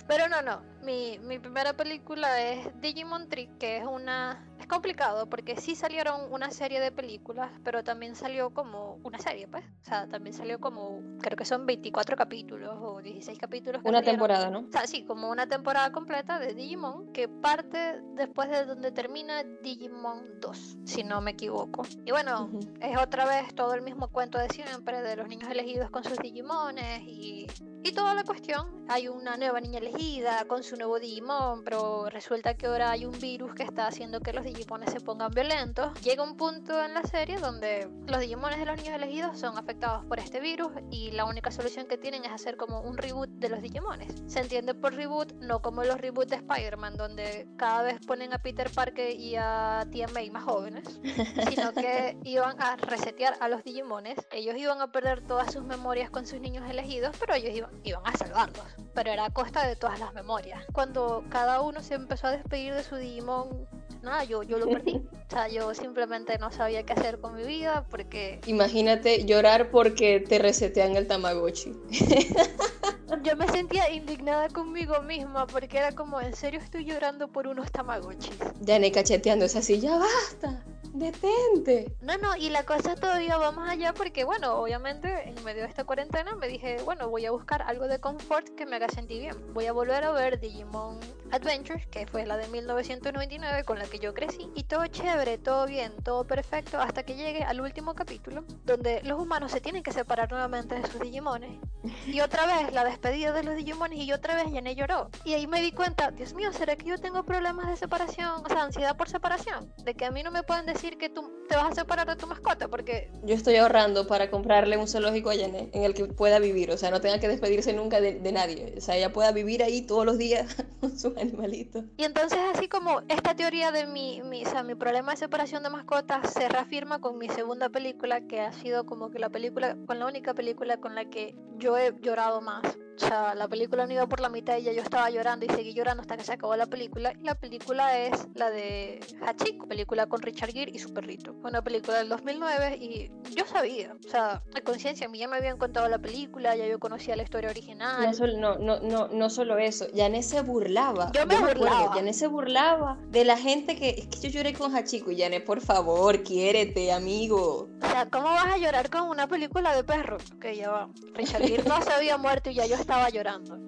Pero 0.07 0.27
no, 0.27 0.41
no. 0.41 0.72
Mi, 0.83 1.17
mi 1.19 1.39
primera 1.39 1.73
película 1.73 2.41
es 2.41 2.69
Digimon 2.81 3.29
Trick, 3.29 3.57
que 3.57 3.77
es 3.77 3.85
una 3.85 4.53
es 4.63 4.67
complicado 4.67 5.27
porque 5.27 5.57
sí 5.57 5.75
salieron 5.75 6.31
una 6.31 6.49
serie 6.49 6.79
de 6.79 6.89
películas, 6.89 7.51
pero 7.65 7.83
también 7.83 8.15
salió 8.15 8.51
como 8.51 8.97
una 9.03 9.19
serie, 9.19 9.45
pues. 9.45 9.65
O 9.65 9.85
sea, 9.85 10.07
también 10.07 10.33
salió 10.33 10.59
como, 10.61 11.01
creo 11.19 11.35
que 11.35 11.43
son 11.43 11.65
24 11.65 12.15
capítulos 12.15 12.73
o 12.81 13.01
16 13.01 13.37
capítulos. 13.37 13.81
Una 13.83 14.01
temporada, 14.01 14.49
¿no? 14.49 14.59
O 14.59 14.71
sea, 14.71 14.87
sí, 14.87 15.03
como 15.03 15.29
una 15.29 15.47
temporada 15.47 15.91
completa 15.91 16.39
de 16.39 16.53
Digimon 16.53 17.11
que 17.11 17.27
parte 17.27 17.99
después 18.15 18.49
de 18.49 18.65
donde 18.65 18.93
termina 18.93 19.43
Digimon 19.43 20.39
2, 20.39 20.77
si 20.85 21.03
no 21.03 21.19
me 21.19 21.31
equivoco. 21.31 21.85
Y 22.05 22.11
bueno, 22.11 22.49
es 22.79 22.97
otra 22.97 23.25
vez 23.25 23.53
todo 23.53 23.73
el 23.73 23.81
mismo 23.81 24.07
cuento 24.07 24.37
de 24.37 24.47
siempre 24.47 25.01
de 25.01 25.17
los 25.17 25.27
niños 25.27 25.49
elegidos 25.49 25.89
con 25.89 26.05
sus 26.05 26.17
Digimones 26.19 27.01
y, 27.01 27.47
y 27.83 27.91
toda 27.91 28.13
la 28.13 28.23
cuestión. 28.23 28.85
Hay 28.87 29.09
una 29.09 29.35
nueva 29.35 29.59
niña 29.59 29.79
elegida 29.79 30.45
con 30.45 30.63
su 30.63 30.72
nuevo 30.75 30.99
Digimon, 30.99 31.63
pero 31.63 32.09
resulta 32.09 32.55
que 32.55 32.67
ahora 32.67 32.91
hay 32.91 33.05
un 33.05 33.17
virus 33.19 33.53
que 33.53 33.63
está 33.63 33.87
haciendo 33.87 34.21
que 34.21 34.33
los 34.33 34.43
Digimones 34.43 34.91
se 34.91 34.99
pongan 34.99 35.31
violentos, 35.31 35.99
llega 36.01 36.23
un 36.23 36.35
punto 36.35 36.83
en 36.83 36.93
la 36.93 37.03
serie 37.03 37.37
donde 37.37 37.89
los 38.07 38.19
Digimones 38.19 38.59
de 38.59 38.65
los 38.65 38.77
niños 38.77 38.95
elegidos 38.95 39.39
son 39.39 39.57
afectados 39.57 40.05
por 40.05 40.19
este 40.19 40.39
virus 40.39 40.71
y 40.91 41.11
la 41.11 41.25
única 41.25 41.51
solución 41.51 41.85
que 41.87 41.97
tienen 41.97 42.25
es 42.25 42.31
hacer 42.31 42.57
como 42.57 42.81
un 42.81 42.97
reboot 42.97 43.29
de 43.29 43.49
los 43.49 43.61
Digimones. 43.61 44.13
Se 44.27 44.39
entiende 44.39 44.73
por 44.73 44.93
reboot 44.93 45.33
no 45.33 45.61
como 45.61 45.83
los 45.83 45.99
reboots 45.99 46.29
de 46.31 46.35
Spider-Man, 46.37 46.97
donde 46.97 47.47
cada 47.57 47.83
vez 47.83 47.99
ponen 48.05 48.33
a 48.33 48.39
Peter 48.39 48.69
Parker 48.69 49.19
y 49.19 49.35
a 49.35 49.85
Tia 49.91 50.07
May 50.09 50.29
más 50.29 50.43
jóvenes, 50.43 50.99
sino 51.49 51.73
que 51.73 52.17
iban 52.23 52.61
a 52.61 52.75
resetear 52.75 53.37
a 53.39 53.47
los 53.47 53.63
Digimones. 53.63 54.17
Ellos 54.31 54.55
iban 54.57 54.81
a 54.81 54.91
perder 54.91 55.25
todas 55.25 55.51
sus 55.51 55.63
memorias 55.63 56.09
con 56.09 56.25
sus 56.25 56.39
niños 56.39 56.69
elegidos, 56.69 57.15
pero 57.19 57.33
ellos 57.33 57.55
iban, 57.55 57.71
iban 57.83 58.01
a 58.05 58.15
salvarlos. 58.17 58.65
Pero 58.93 59.11
era 59.11 59.25
a 59.25 59.29
costa 59.29 59.67
de 59.67 59.75
todas 59.75 59.99
las 59.99 60.13
memorias. 60.13 60.62
Cuando 60.71 61.23
cada 61.29 61.61
uno 61.61 61.81
se 61.81 61.95
empezó 61.95 62.27
a 62.27 62.31
despedir 62.31 62.73
de 62.73 62.83
su 62.83 62.95
Digimon 62.95 63.67
nada, 64.03 64.23
yo, 64.23 64.43
yo 64.43 64.59
lo 64.59 64.67
perdí. 64.67 65.01
O 65.23 65.35
sea, 65.35 65.47
yo 65.47 65.73
simplemente 65.73 66.37
no 66.37 66.51
sabía 66.51 66.83
qué 66.83 66.93
hacer 66.93 67.19
con 67.19 67.33
mi 67.33 67.43
vida 67.43 67.87
porque... 67.89 68.39
Imagínate 68.45 69.25
llorar 69.25 69.71
porque 69.71 70.19
te 70.19 70.37
resetean 70.37 70.95
el 70.95 71.07
Tamagotchi. 71.07 71.73
yo 73.23 73.35
me 73.35 73.47
sentía 73.47 73.89
indignada 73.91 74.49
conmigo 74.49 75.01
misma 75.01 75.47
porque 75.47 75.79
era 75.79 75.91
como, 75.93 76.21
en 76.21 76.35
serio 76.35 76.59
estoy 76.59 76.85
llorando 76.85 77.29
por 77.29 77.47
unos 77.47 77.71
Tamagotchis. 77.71 78.37
Ya 78.61 78.77
ni 78.77 78.91
cacheteando 78.91 79.45
esa 79.45 79.59
así, 79.59 79.79
ya 79.79 79.97
basta 79.97 80.63
detente. 80.93 81.95
No, 82.01 82.17
no, 82.17 82.35
y 82.35 82.49
la 82.49 82.65
cosa 82.65 82.95
todavía 82.95 83.37
va 83.37 83.51
más 83.51 83.71
allá 83.71 83.93
porque, 83.93 84.23
bueno, 84.23 84.53
obviamente 84.55 85.29
en 85.29 85.43
medio 85.43 85.63
de 85.63 85.67
esta 85.67 85.83
cuarentena 85.83 86.35
me 86.35 86.47
dije, 86.47 86.77
bueno, 86.83 87.09
voy 87.09 87.25
a 87.25 87.31
buscar 87.31 87.63
algo 87.63 87.87
de 87.87 87.99
confort 87.99 88.47
que 88.49 88.65
me 88.65 88.75
haga 88.75 88.87
sentir 88.89 89.21
bien. 89.21 89.53
Voy 89.53 89.65
a 89.65 89.73
volver 89.73 90.03
a 90.03 90.11
ver 90.11 90.39
Digimon 90.39 90.99
Adventures, 91.31 91.87
que 91.87 92.05
fue 92.05 92.25
la 92.25 92.37
de 92.37 92.47
1999 92.47 93.63
con 93.63 93.79
la 93.79 93.85
que 93.85 93.97
yo 93.99 94.13
crecí. 94.13 94.51
Y 94.55 94.63
todo 94.63 94.85
chévere, 94.87 95.39
todo 95.39 95.65
bien, 95.65 95.91
todo 96.03 96.25
perfecto, 96.25 96.79
hasta 96.79 97.03
que 97.03 97.15
llegue 97.15 97.43
al 97.43 97.59
último 97.59 97.95
capítulo, 97.95 98.45
donde 98.63 99.01
los 99.03 99.19
humanos 99.19 99.51
se 99.51 99.61
tienen 99.61 99.81
que 99.81 99.91
separar 99.91 100.31
nuevamente 100.31 100.75
de 100.75 100.87
sus 100.87 101.01
Digimones. 101.01 101.59
Y 102.05 102.21
otra 102.21 102.45
vez 102.45 102.71
la 102.71 102.85
despedida 102.85 103.33
de 103.33 103.43
los 103.43 103.55
Digimones 103.55 103.99
y 103.99 104.13
otra 104.13 104.35
vez 104.35 104.51
Yane 104.51 104.75
lloró. 104.75 105.09
Y 105.25 105.33
ahí 105.33 105.47
me 105.47 105.61
di 105.61 105.71
cuenta, 105.71 106.11
Dios 106.11 106.33
mío, 106.33 106.53
¿será 106.53 106.75
que 106.75 106.85
yo 106.85 106.97
tengo 106.99 107.23
problemas 107.23 107.67
de 107.67 107.77
separación? 107.77 108.45
O 108.45 108.49
sea, 108.49 108.63
ansiedad 108.63 108.95
por 108.95 109.09
separación. 109.09 109.73
De 109.83 109.95
que 109.95 110.05
a 110.05 110.11
mí 110.11 110.21
no 110.21 110.31
me 110.31 110.43
pueden 110.43 110.65
decir 110.65 110.82
decir 110.83 110.97
que 110.97 111.09
tú 111.09 111.31
te 111.47 111.55
vas 111.55 111.71
a 111.71 111.75
separar 111.75 112.07
de 112.07 112.15
tu 112.15 112.27
mascota 112.27 112.67
porque... 112.67 113.09
Yo 113.23 113.35
estoy 113.35 113.55
ahorrando 113.55 114.05
para 114.05 114.29
comprarle 114.29 114.77
un 114.77 114.87
zoológico 114.87 115.29
a 115.29 115.35
Janet 115.35 115.73
en 115.73 115.83
el 115.83 115.93
que 115.93 116.05
pueda 116.05 116.39
vivir, 116.39 116.71
o 116.71 116.77
sea, 116.77 116.91
no 116.91 116.99
tenga 116.99 117.19
que 117.19 117.29
despedirse 117.29 117.73
nunca 117.73 118.01
de, 118.01 118.19
de 118.19 118.31
nadie, 118.31 118.73
o 118.77 118.81
sea, 118.81 118.97
ella 118.97 119.13
pueda 119.13 119.31
vivir 119.31 119.63
ahí 119.63 119.81
todos 119.81 120.05
los 120.05 120.17
días 120.17 120.55
con 120.81 120.97
sus 120.97 121.15
animalitos. 121.17 121.85
Y 121.97 122.03
entonces 122.03 122.39
así 122.53 122.67
como 122.67 123.01
esta 123.07 123.33
teoría 123.35 123.71
de 123.71 123.87
mi, 123.87 124.21
mi, 124.23 124.45
o 124.45 124.49
sea, 124.49 124.63
mi 124.63 124.75
problema 124.75 125.11
de 125.11 125.17
separación 125.17 125.63
de 125.63 125.69
mascotas 125.69 126.33
se 126.33 126.49
reafirma 126.49 126.99
con 126.99 127.17
mi 127.17 127.29
segunda 127.29 127.69
película, 127.69 128.21
que 128.27 128.41
ha 128.41 128.51
sido 128.51 128.85
como 128.85 129.09
que 129.09 129.19
la 129.19 129.29
película, 129.29 129.77
con 129.87 129.99
la 129.99 130.05
única 130.05 130.33
película 130.33 130.77
con 130.77 130.95
la 130.95 131.05
que 131.05 131.35
yo 131.57 131.77
he 131.77 131.93
llorado 132.01 132.41
más. 132.41 132.61
O 132.95 132.99
sea, 132.99 133.33
la 133.33 133.47
película 133.47 133.87
no 133.87 133.93
iba 133.93 134.05
por 134.05 134.19
la 134.19 134.29
mitad 134.29 134.57
y 134.57 134.63
ya 134.63 134.71
yo 134.71 134.81
estaba 134.81 135.09
llorando 135.09 135.45
y 135.45 135.49
seguí 135.49 135.73
llorando 135.73 136.01
hasta 136.01 136.15
que 136.15 136.23
se 136.23 136.33
acabó 136.33 136.55
la 136.55 136.67
película. 136.67 137.13
Y 137.19 137.23
la 137.23 137.35
película 137.35 137.99
es 137.99 138.27
la 138.35 138.51
de 138.51 138.99
Hachiko, 139.25 139.67
película 139.67 140.05
con 140.05 140.21
Richard 140.21 140.51
Gere 140.51 140.71
y 140.73 140.79
su 140.79 140.91
perrito. 140.91 141.33
Fue 141.39 141.51
una 141.51 141.61
película 141.61 141.99
del 141.99 142.09
2009 142.09 142.77
y 142.77 143.11
yo 143.35 143.45
sabía, 143.45 143.95
o 144.05 144.09
sea, 144.09 144.41
a 144.55 144.61
conciencia, 144.61 145.05
a 145.05 145.09
mí 145.09 145.19
ya 145.19 145.27
me 145.27 145.37
habían 145.37 145.57
contado 145.57 145.87
la 145.87 145.99
película, 145.99 146.55
ya 146.55 146.67
yo 146.67 146.79
conocía 146.79 147.15
la 147.15 147.23
historia 147.23 147.49
original. 147.49 148.03
No, 148.03 148.13
solo, 148.13 148.37
no, 148.37 148.57
no, 148.57 148.79
no, 148.79 149.07
no 149.07 149.29
solo 149.29 149.57
eso, 149.59 149.85
Janet 149.95 150.23
se 150.23 150.41
burlaba. 150.41 151.11
Yo 151.13 151.25
me 151.27 151.37
burlaba. 151.37 151.93
Janet 151.93 152.15
se 152.15 152.27
burlaba 152.27 152.97
de 153.09 153.23
la 153.23 153.37
gente 153.37 153.75
que, 153.75 153.89
es 153.89 154.07
que 154.07 154.29
yo 154.29 154.29
lloré 154.29 154.53
con 154.53 154.75
Hachiko 154.75 155.11
y 155.11 155.19
Janet, 155.19 155.45
por 155.45 155.61
favor, 155.61 156.23
quiérete, 156.23 156.91
amigo. 156.91 157.69
O 157.81 157.87
sea, 157.87 158.09
¿cómo 158.09 158.25
vas 158.25 158.53
a 158.53 158.57
llorar 158.57 158.89
con 158.89 159.03
una 159.09 159.27
película 159.27 159.75
de 159.75 159.83
perros? 159.83 160.23
Que 160.41 160.55
ya 160.55 160.71
va. 160.71 160.89
Richard 161.13 161.43
Gere 161.43 161.63
no 161.63 161.81
se 161.81 161.91
había 161.91 162.17
muerto 162.17 162.49
y 162.49 162.55
ya 162.55 162.65
yo 162.65 162.75
estaba 162.75 163.09
llorando. 163.09 163.59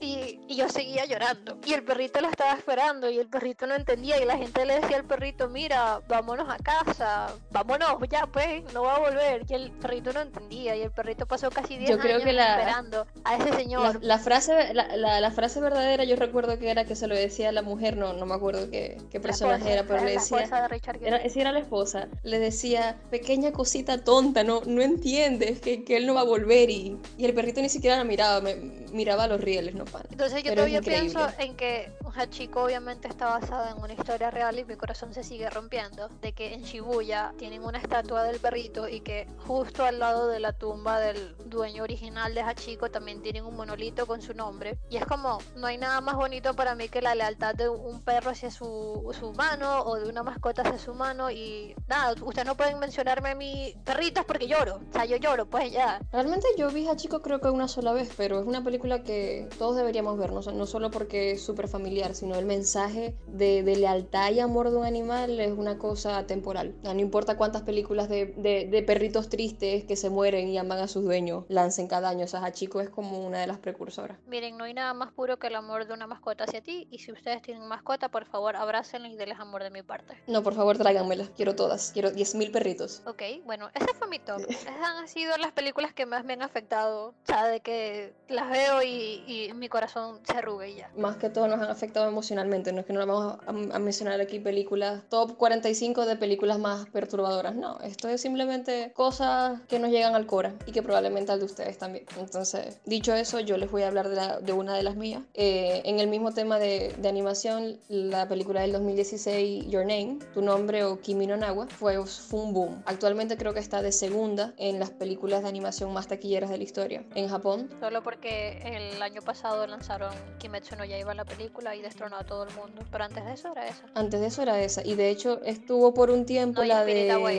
Y, 0.00 0.40
y, 0.48 0.56
yo 0.56 0.68
seguía 0.68 1.04
llorando. 1.06 1.58
Y 1.64 1.74
el 1.74 1.84
perrito 1.84 2.20
lo 2.20 2.28
estaba 2.28 2.54
esperando 2.54 3.08
y 3.08 3.18
el 3.18 3.28
perrito 3.28 3.66
no 3.66 3.74
entendía 3.74 4.20
y 4.20 4.26
la 4.26 4.36
gente 4.36 4.66
le 4.66 4.80
decía 4.80 4.96
al 4.96 5.04
perrito, 5.04 5.48
mira, 5.48 6.00
vámonos 6.08 6.41
a 6.48 6.56
casa, 6.58 7.34
vámonos, 7.50 7.96
ya 8.10 8.26
pues, 8.26 8.62
no 8.72 8.82
va 8.82 8.96
a 8.96 8.98
volver. 8.98 9.44
Y 9.48 9.54
el 9.54 9.70
perrito 9.70 10.12
no 10.12 10.20
entendía 10.20 10.76
y 10.76 10.82
el 10.82 10.90
perrito 10.90 11.26
pasó 11.26 11.50
casi 11.50 11.76
10 11.78 11.90
años 11.90 12.22
que 12.22 12.32
la, 12.32 12.58
esperando 12.58 13.06
a 13.24 13.36
ese 13.36 13.52
señor. 13.54 13.94
La, 14.02 14.16
la 14.16 14.18
frase, 14.18 14.74
la, 14.74 15.20
la, 15.20 15.30
frase 15.30 15.60
verdadera 15.60 16.04
yo 16.04 16.16
recuerdo 16.16 16.58
que 16.58 16.70
era 16.70 16.84
que 16.84 16.96
se 16.96 17.06
lo 17.06 17.14
decía 17.14 17.50
a 17.50 17.52
la 17.52 17.62
mujer, 17.62 17.96
no, 17.96 18.12
no 18.12 18.26
me 18.26 18.34
acuerdo 18.34 18.70
qué, 18.70 18.98
qué 19.10 19.20
personaje 19.20 19.72
era, 19.72 19.82
pero 19.82 19.96
era 19.96 20.04
le 20.06 20.12
decía... 20.12 20.38
La 20.38 20.44
esposa 20.44 20.68
de. 20.68 21.06
Era, 21.06 21.16
era 21.18 21.52
la 21.52 21.58
esposa. 21.60 22.08
Le 22.22 22.38
decía, 22.38 22.96
pequeña 23.10 23.52
cosita 23.52 24.04
tonta, 24.04 24.44
no, 24.44 24.62
no 24.66 24.82
entiendes 24.82 25.60
que, 25.60 25.84
que 25.84 25.96
él 25.96 26.06
no 26.06 26.14
va 26.14 26.22
a 26.22 26.24
volver 26.24 26.70
y, 26.70 26.98
y 27.16 27.24
el 27.24 27.34
perrito 27.34 27.60
ni 27.60 27.68
siquiera 27.68 27.96
la 27.96 28.04
miraba, 28.04 28.40
me, 28.40 28.54
miraba 28.92 29.26
los 29.26 29.40
rieles, 29.40 29.74
no 29.74 29.84
pan. 29.84 30.02
Entonces 30.10 30.42
yo 30.42 30.50
Pero 30.50 30.62
todavía 30.62 30.80
pienso 30.80 31.26
en 31.38 31.56
que 31.56 31.92
Hachiko 32.14 32.64
obviamente 32.64 33.08
está 33.08 33.26
basada 33.26 33.70
en 33.70 33.82
una 33.82 33.92
historia 33.92 34.30
real 34.30 34.58
y 34.58 34.64
mi 34.64 34.76
corazón 34.76 35.12
se 35.14 35.24
sigue 35.24 35.48
rompiendo, 35.50 36.08
de 36.20 36.31
que 36.34 36.54
en 36.54 36.62
Shibuya 36.62 37.32
tienen 37.38 37.62
una 37.64 37.78
estatua 37.78 38.24
del 38.24 38.38
perrito 38.38 38.88
y 38.88 39.00
que 39.00 39.26
justo 39.46 39.84
al 39.84 39.98
lado 39.98 40.28
de 40.28 40.40
la 40.40 40.52
tumba 40.52 41.00
del 41.00 41.36
dueño 41.46 41.82
original 41.82 42.34
de 42.34 42.42
Hachiko 42.42 42.90
también 42.90 43.22
tienen 43.22 43.44
un 43.44 43.56
monolito 43.56 44.06
con 44.06 44.22
su 44.22 44.34
nombre. 44.34 44.78
Y 44.90 44.96
es 44.96 45.06
como, 45.06 45.38
no 45.56 45.66
hay 45.66 45.78
nada 45.78 46.00
más 46.00 46.16
bonito 46.16 46.54
para 46.54 46.74
mí 46.74 46.88
que 46.88 47.02
la 47.02 47.14
lealtad 47.14 47.54
de 47.54 47.68
un 47.68 48.00
perro 48.02 48.30
hacia 48.30 48.50
su, 48.50 49.12
su 49.18 49.28
humano 49.28 49.82
o 49.82 49.96
de 49.96 50.08
una 50.08 50.22
mascota 50.22 50.62
hacia 50.62 50.78
su 50.78 50.92
humano 50.92 51.30
y 51.30 51.74
nada, 51.88 52.14
ustedes 52.22 52.46
no 52.46 52.56
pueden 52.56 52.78
mencionarme 52.78 53.30
a 53.30 53.34
mi 53.34 53.74
perritos 53.84 54.24
porque 54.24 54.46
lloro, 54.46 54.76
o 54.88 54.92
sea, 54.92 55.04
yo 55.04 55.16
lloro, 55.16 55.46
pues 55.46 55.70
ya. 55.70 56.00
Realmente 56.12 56.46
yo 56.56 56.70
vi 56.70 56.88
Hachiko 56.88 57.22
creo 57.22 57.40
que 57.40 57.50
una 57.50 57.68
sola 57.68 57.92
vez, 57.92 58.12
pero 58.16 58.40
es 58.40 58.46
una 58.46 58.64
película 58.64 59.02
que 59.02 59.48
todos 59.58 59.76
deberíamos 59.76 60.18
ver, 60.18 60.32
no, 60.32 60.40
no 60.40 60.66
solo 60.66 60.90
porque 60.90 61.32
es 61.32 61.42
súper 61.42 61.68
familiar, 61.68 62.14
sino 62.14 62.34
el 62.36 62.46
mensaje 62.46 63.14
de, 63.26 63.62
de, 63.62 63.76
lealtad 63.76 64.30
y 64.32 64.40
amor 64.40 64.70
de 64.70 64.76
un 64.76 64.84
animal 64.84 65.40
es 65.40 65.52
una 65.52 65.78
cosa 65.78 66.21
temporal. 66.26 66.74
No 66.82 66.98
importa 66.98 67.36
cuántas 67.36 67.62
películas 67.62 68.08
de, 68.08 68.26
de, 68.36 68.66
de, 68.66 68.82
perritos 68.82 69.28
tristes 69.28 69.84
que 69.84 69.96
se 69.96 70.10
mueren 70.10 70.48
y 70.48 70.58
aman 70.58 70.78
a 70.78 70.88
sus 70.88 71.04
dueños 71.04 71.44
lancen 71.48 71.88
cada 71.88 72.08
año. 72.08 72.24
O 72.24 72.28
sea, 72.28 72.44
Hachiko 72.44 72.80
es 72.80 72.90
como 72.90 73.26
una 73.26 73.38
de 73.38 73.46
las 73.46 73.58
precursoras. 73.58 74.18
Miren, 74.26 74.56
no 74.56 74.64
hay 74.64 74.74
nada 74.74 74.94
más 74.94 75.12
puro 75.12 75.38
que 75.38 75.46
el 75.48 75.56
amor 75.56 75.86
de 75.86 75.94
una 75.94 76.06
mascota 76.06 76.44
hacia 76.44 76.62
ti. 76.62 76.88
Y 76.90 76.98
si 76.98 77.12
ustedes 77.12 77.42
tienen 77.42 77.66
mascota, 77.66 78.08
por 78.08 78.24
favor, 78.24 78.56
abrácenla 78.56 79.08
y 79.08 79.16
denles 79.16 79.40
amor 79.40 79.62
de 79.62 79.70
mi 79.70 79.82
parte. 79.82 80.16
No, 80.26 80.42
por 80.42 80.54
favor, 80.54 80.78
tráiganmelas. 80.78 81.30
Quiero 81.36 81.54
todas. 81.54 81.92
Quiero 81.92 82.10
10.000 82.10 82.52
perritos. 82.52 83.02
Ok, 83.06 83.22
bueno, 83.44 83.70
ese 83.74 83.94
fue 83.94 84.08
mi 84.08 84.18
top. 84.18 84.40
Esas 84.48 84.76
han 84.80 85.08
sido 85.08 85.36
las 85.38 85.52
películas 85.52 85.92
que 85.92 86.06
más 86.06 86.24
me 86.24 86.34
han 86.34 86.42
afectado. 86.42 87.08
O 87.08 87.26
sea, 87.26 87.46
de 87.46 87.60
que 87.60 88.14
las 88.28 88.50
veo 88.50 88.82
y, 88.82 89.24
y 89.26 89.52
mi 89.54 89.68
corazón 89.68 90.20
se 90.24 90.32
arruga 90.32 90.66
y 90.66 90.76
ya. 90.76 90.90
Más 90.96 91.16
que 91.16 91.30
todo 91.30 91.48
nos 91.48 91.60
han 91.60 91.70
afectado 91.70 92.08
emocionalmente. 92.08 92.72
No 92.72 92.80
es 92.80 92.86
que 92.86 92.92
no 92.92 93.04
vamos 93.06 93.38
a, 93.46 93.50
a, 93.50 93.78
mencionar 93.78 94.20
aquí 94.20 94.38
películas 94.38 95.02
top 95.08 95.36
45 95.36 96.06
de 96.06 96.11
películas 96.16 96.58
más 96.58 96.86
perturbadoras. 96.88 97.54
No, 97.54 97.80
esto 97.80 98.08
es 98.08 98.20
simplemente 98.20 98.92
cosas 98.94 99.60
que 99.68 99.78
nos 99.78 99.90
llegan 99.90 100.14
al 100.14 100.26
cora 100.26 100.54
y 100.66 100.72
que 100.72 100.82
probablemente 100.82 101.32
al 101.32 101.38
de 101.40 101.46
ustedes 101.46 101.78
también. 101.78 102.04
Entonces, 102.18 102.78
dicho 102.84 103.14
eso, 103.14 103.40
yo 103.40 103.56
les 103.56 103.70
voy 103.70 103.82
a 103.82 103.88
hablar 103.88 104.08
de, 104.08 104.16
la, 104.16 104.40
de 104.40 104.52
una 104.52 104.74
de 104.74 104.82
las 104.82 104.96
mías. 104.96 105.22
Eh, 105.34 105.82
en 105.84 106.00
el 106.00 106.08
mismo 106.08 106.32
tema 106.32 106.58
de, 106.58 106.94
de, 106.98 107.08
animación, 107.08 107.78
la 107.88 108.28
película 108.28 108.62
del 108.62 108.72
2016, 108.72 109.66
Your 109.68 109.84
Name, 109.84 110.18
Tu 110.34 110.42
Nombre 110.42 110.84
o 110.84 111.00
Kimi 111.00 111.26
no 111.26 111.36
Nawa, 111.36 111.66
fue, 111.68 112.04
fue 112.06 112.40
un 112.40 112.52
boom. 112.52 112.82
Actualmente 112.86 113.36
creo 113.36 113.54
que 113.54 113.60
está 113.60 113.82
de 113.82 113.92
segunda 113.92 114.54
en 114.56 114.78
las 114.78 114.90
películas 114.90 115.42
de 115.42 115.48
animación 115.48 115.92
más 115.92 116.08
taquilleras 116.08 116.50
de 116.50 116.58
la 116.58 116.64
historia 116.64 117.04
en 117.14 117.28
Japón. 117.28 117.68
Solo 117.80 118.02
porque 118.02 118.58
el 118.64 119.02
año 119.02 119.22
pasado 119.22 119.66
lanzaron 119.66 120.12
Kimetsu 120.38 120.76
no 120.76 120.84
Yaiba 120.84 121.14
la 121.14 121.24
película 121.24 121.74
y 121.76 121.82
destronó 121.82 122.16
a 122.16 122.24
todo 122.24 122.44
el 122.44 122.54
mundo. 122.54 122.82
Pero 122.90 123.04
antes 123.04 123.24
de 123.24 123.32
eso 123.32 123.52
era 123.52 123.66
esa. 123.66 123.84
Antes 123.94 124.20
de 124.20 124.26
eso 124.26 124.42
era 124.42 124.60
esa. 124.60 124.84
Y 124.84 124.94
de 124.94 125.10
hecho 125.10 125.40
estuvo 125.44 125.91
por 125.94 126.10
un 126.10 126.24
tiempo 126.26 126.62
no, 126.62 126.68
la 126.68 126.84
de. 126.84 127.14
Way. 127.16 127.38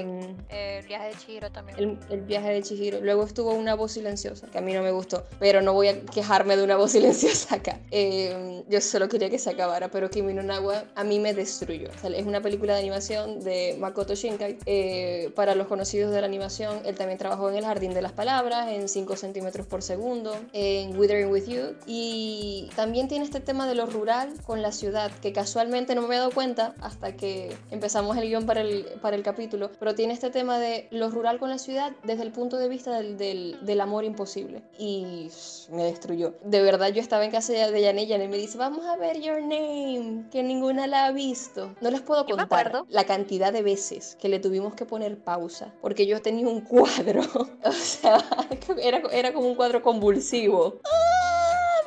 el 0.49 0.85
viaje 0.85 1.07
de 1.07 1.15
Chihiro 1.15 1.51
también. 1.51 1.77
El, 1.77 1.97
el, 2.09 2.21
viaje 2.21 2.49
de 2.49 2.63
Chihiro. 2.63 3.01
Luego 3.01 3.23
estuvo 3.23 3.51
una 3.51 3.75
voz 3.75 3.93
silenciosa, 3.93 4.47
que 4.47 4.57
a 4.57 4.61
mí 4.61 4.73
no 4.73 4.81
me 4.81 4.91
gustó. 4.91 5.25
Pero 5.39 5.61
no 5.61 5.73
voy 5.73 5.87
a 5.87 6.01
quejarme 6.01 6.55
de 6.55 6.63
una 6.63 6.75
voz 6.77 6.91
silenciosa 6.93 7.55
acá. 7.55 7.79
Eh, 7.91 8.63
yo 8.69 8.81
solo 8.81 9.07
quería 9.09 9.29
que 9.29 9.39
se 9.39 9.49
acabara. 9.49 9.89
Pero 9.89 10.09
Kimi 10.09 10.33
no 10.33 10.43
Nawa 10.43 10.85
a 10.95 11.03
mí 11.03 11.19
me 11.19 11.33
destruyó. 11.33 11.89
O 11.89 11.99
sea, 11.99 12.09
es 12.11 12.25
una 12.25 12.41
película 12.41 12.73
de 12.73 12.79
animación 12.79 13.39
de 13.41 13.75
Makoto 13.79 14.15
Shinkai. 14.15 14.59
Eh, 14.65 15.31
para 15.35 15.55
los 15.55 15.67
conocidos 15.67 16.13
de 16.13 16.21
la 16.21 16.27
animación, 16.27 16.81
él 16.85 16.95
también 16.95 17.17
trabajó 17.17 17.49
en 17.49 17.57
El 17.57 17.65
Jardín 17.65 17.93
de 17.93 18.01
las 18.01 18.11
Palabras, 18.11 18.69
en 18.69 18.87
5 18.87 19.15
centímetros 19.15 19.67
por 19.67 19.81
segundo, 19.81 20.35
en 20.53 20.97
Withering 20.97 21.31
with 21.31 21.45
You. 21.45 21.75
Y 21.85 22.69
también 22.75 23.07
tiene 23.07 23.25
este 23.25 23.39
tema 23.39 23.67
de 23.67 23.75
lo 23.75 23.85
rural 23.85 24.33
con 24.45 24.61
la 24.61 24.71
ciudad, 24.71 25.11
que 25.21 25.33
casualmente 25.33 25.95
no 25.95 26.01
me 26.01 26.07
había 26.07 26.19
dado 26.19 26.31
cuenta 26.31 26.75
hasta 26.81 27.15
que 27.15 27.55
empezamos 27.71 28.17
el 28.17 28.27
guion 28.27 28.42
para 28.45 28.61
el, 28.61 28.85
para 29.01 29.15
el 29.15 29.23
capítulo, 29.23 29.71
pero 29.79 29.95
tiene 29.95 30.13
este 30.13 30.29
tema 30.29 30.59
de 30.59 30.87
lo 30.91 31.09
rural 31.09 31.39
con 31.39 31.49
la 31.49 31.57
ciudad 31.57 31.93
desde 32.03 32.23
el 32.23 32.31
punto 32.31 32.57
de 32.57 32.69
vista 32.69 32.95
del, 32.97 33.17
del, 33.17 33.57
del 33.61 33.81
amor 33.81 34.03
imposible. 34.03 34.63
Y 34.77 35.29
me 35.69 35.83
destruyó. 35.83 36.33
De 36.43 36.61
verdad, 36.61 36.89
yo 36.89 37.01
estaba 37.01 37.25
en 37.25 37.31
casa 37.31 37.53
de 37.53 37.81
Yané 37.81 38.03
y 38.03 38.07
Yané 38.07 38.27
me 38.27 38.37
dice, 38.37 38.57
vamos 38.57 38.85
a 38.85 38.97
ver 38.97 39.21
Your 39.21 39.41
Name, 39.41 40.25
que 40.31 40.43
ninguna 40.43 40.87
la 40.87 41.05
ha 41.05 41.11
visto. 41.11 41.75
No 41.81 41.91
les 41.91 42.01
puedo 42.01 42.25
contar 42.25 42.83
la 42.89 43.03
cantidad 43.05 43.53
de 43.53 43.61
veces 43.61 44.15
que 44.19 44.29
le 44.29 44.39
tuvimos 44.39 44.73
que 44.75 44.85
poner 44.85 45.17
pausa, 45.17 45.73
porque 45.81 46.05
yo 46.05 46.21
tenía 46.21 46.47
un 46.47 46.61
cuadro, 46.61 47.21
o 47.63 47.71
sea, 47.71 48.23
era, 48.81 49.01
era 49.11 49.33
como 49.33 49.47
un 49.47 49.55
cuadro 49.55 49.81
convulsivo. 49.81 50.79
¡Ah! 50.85 51.22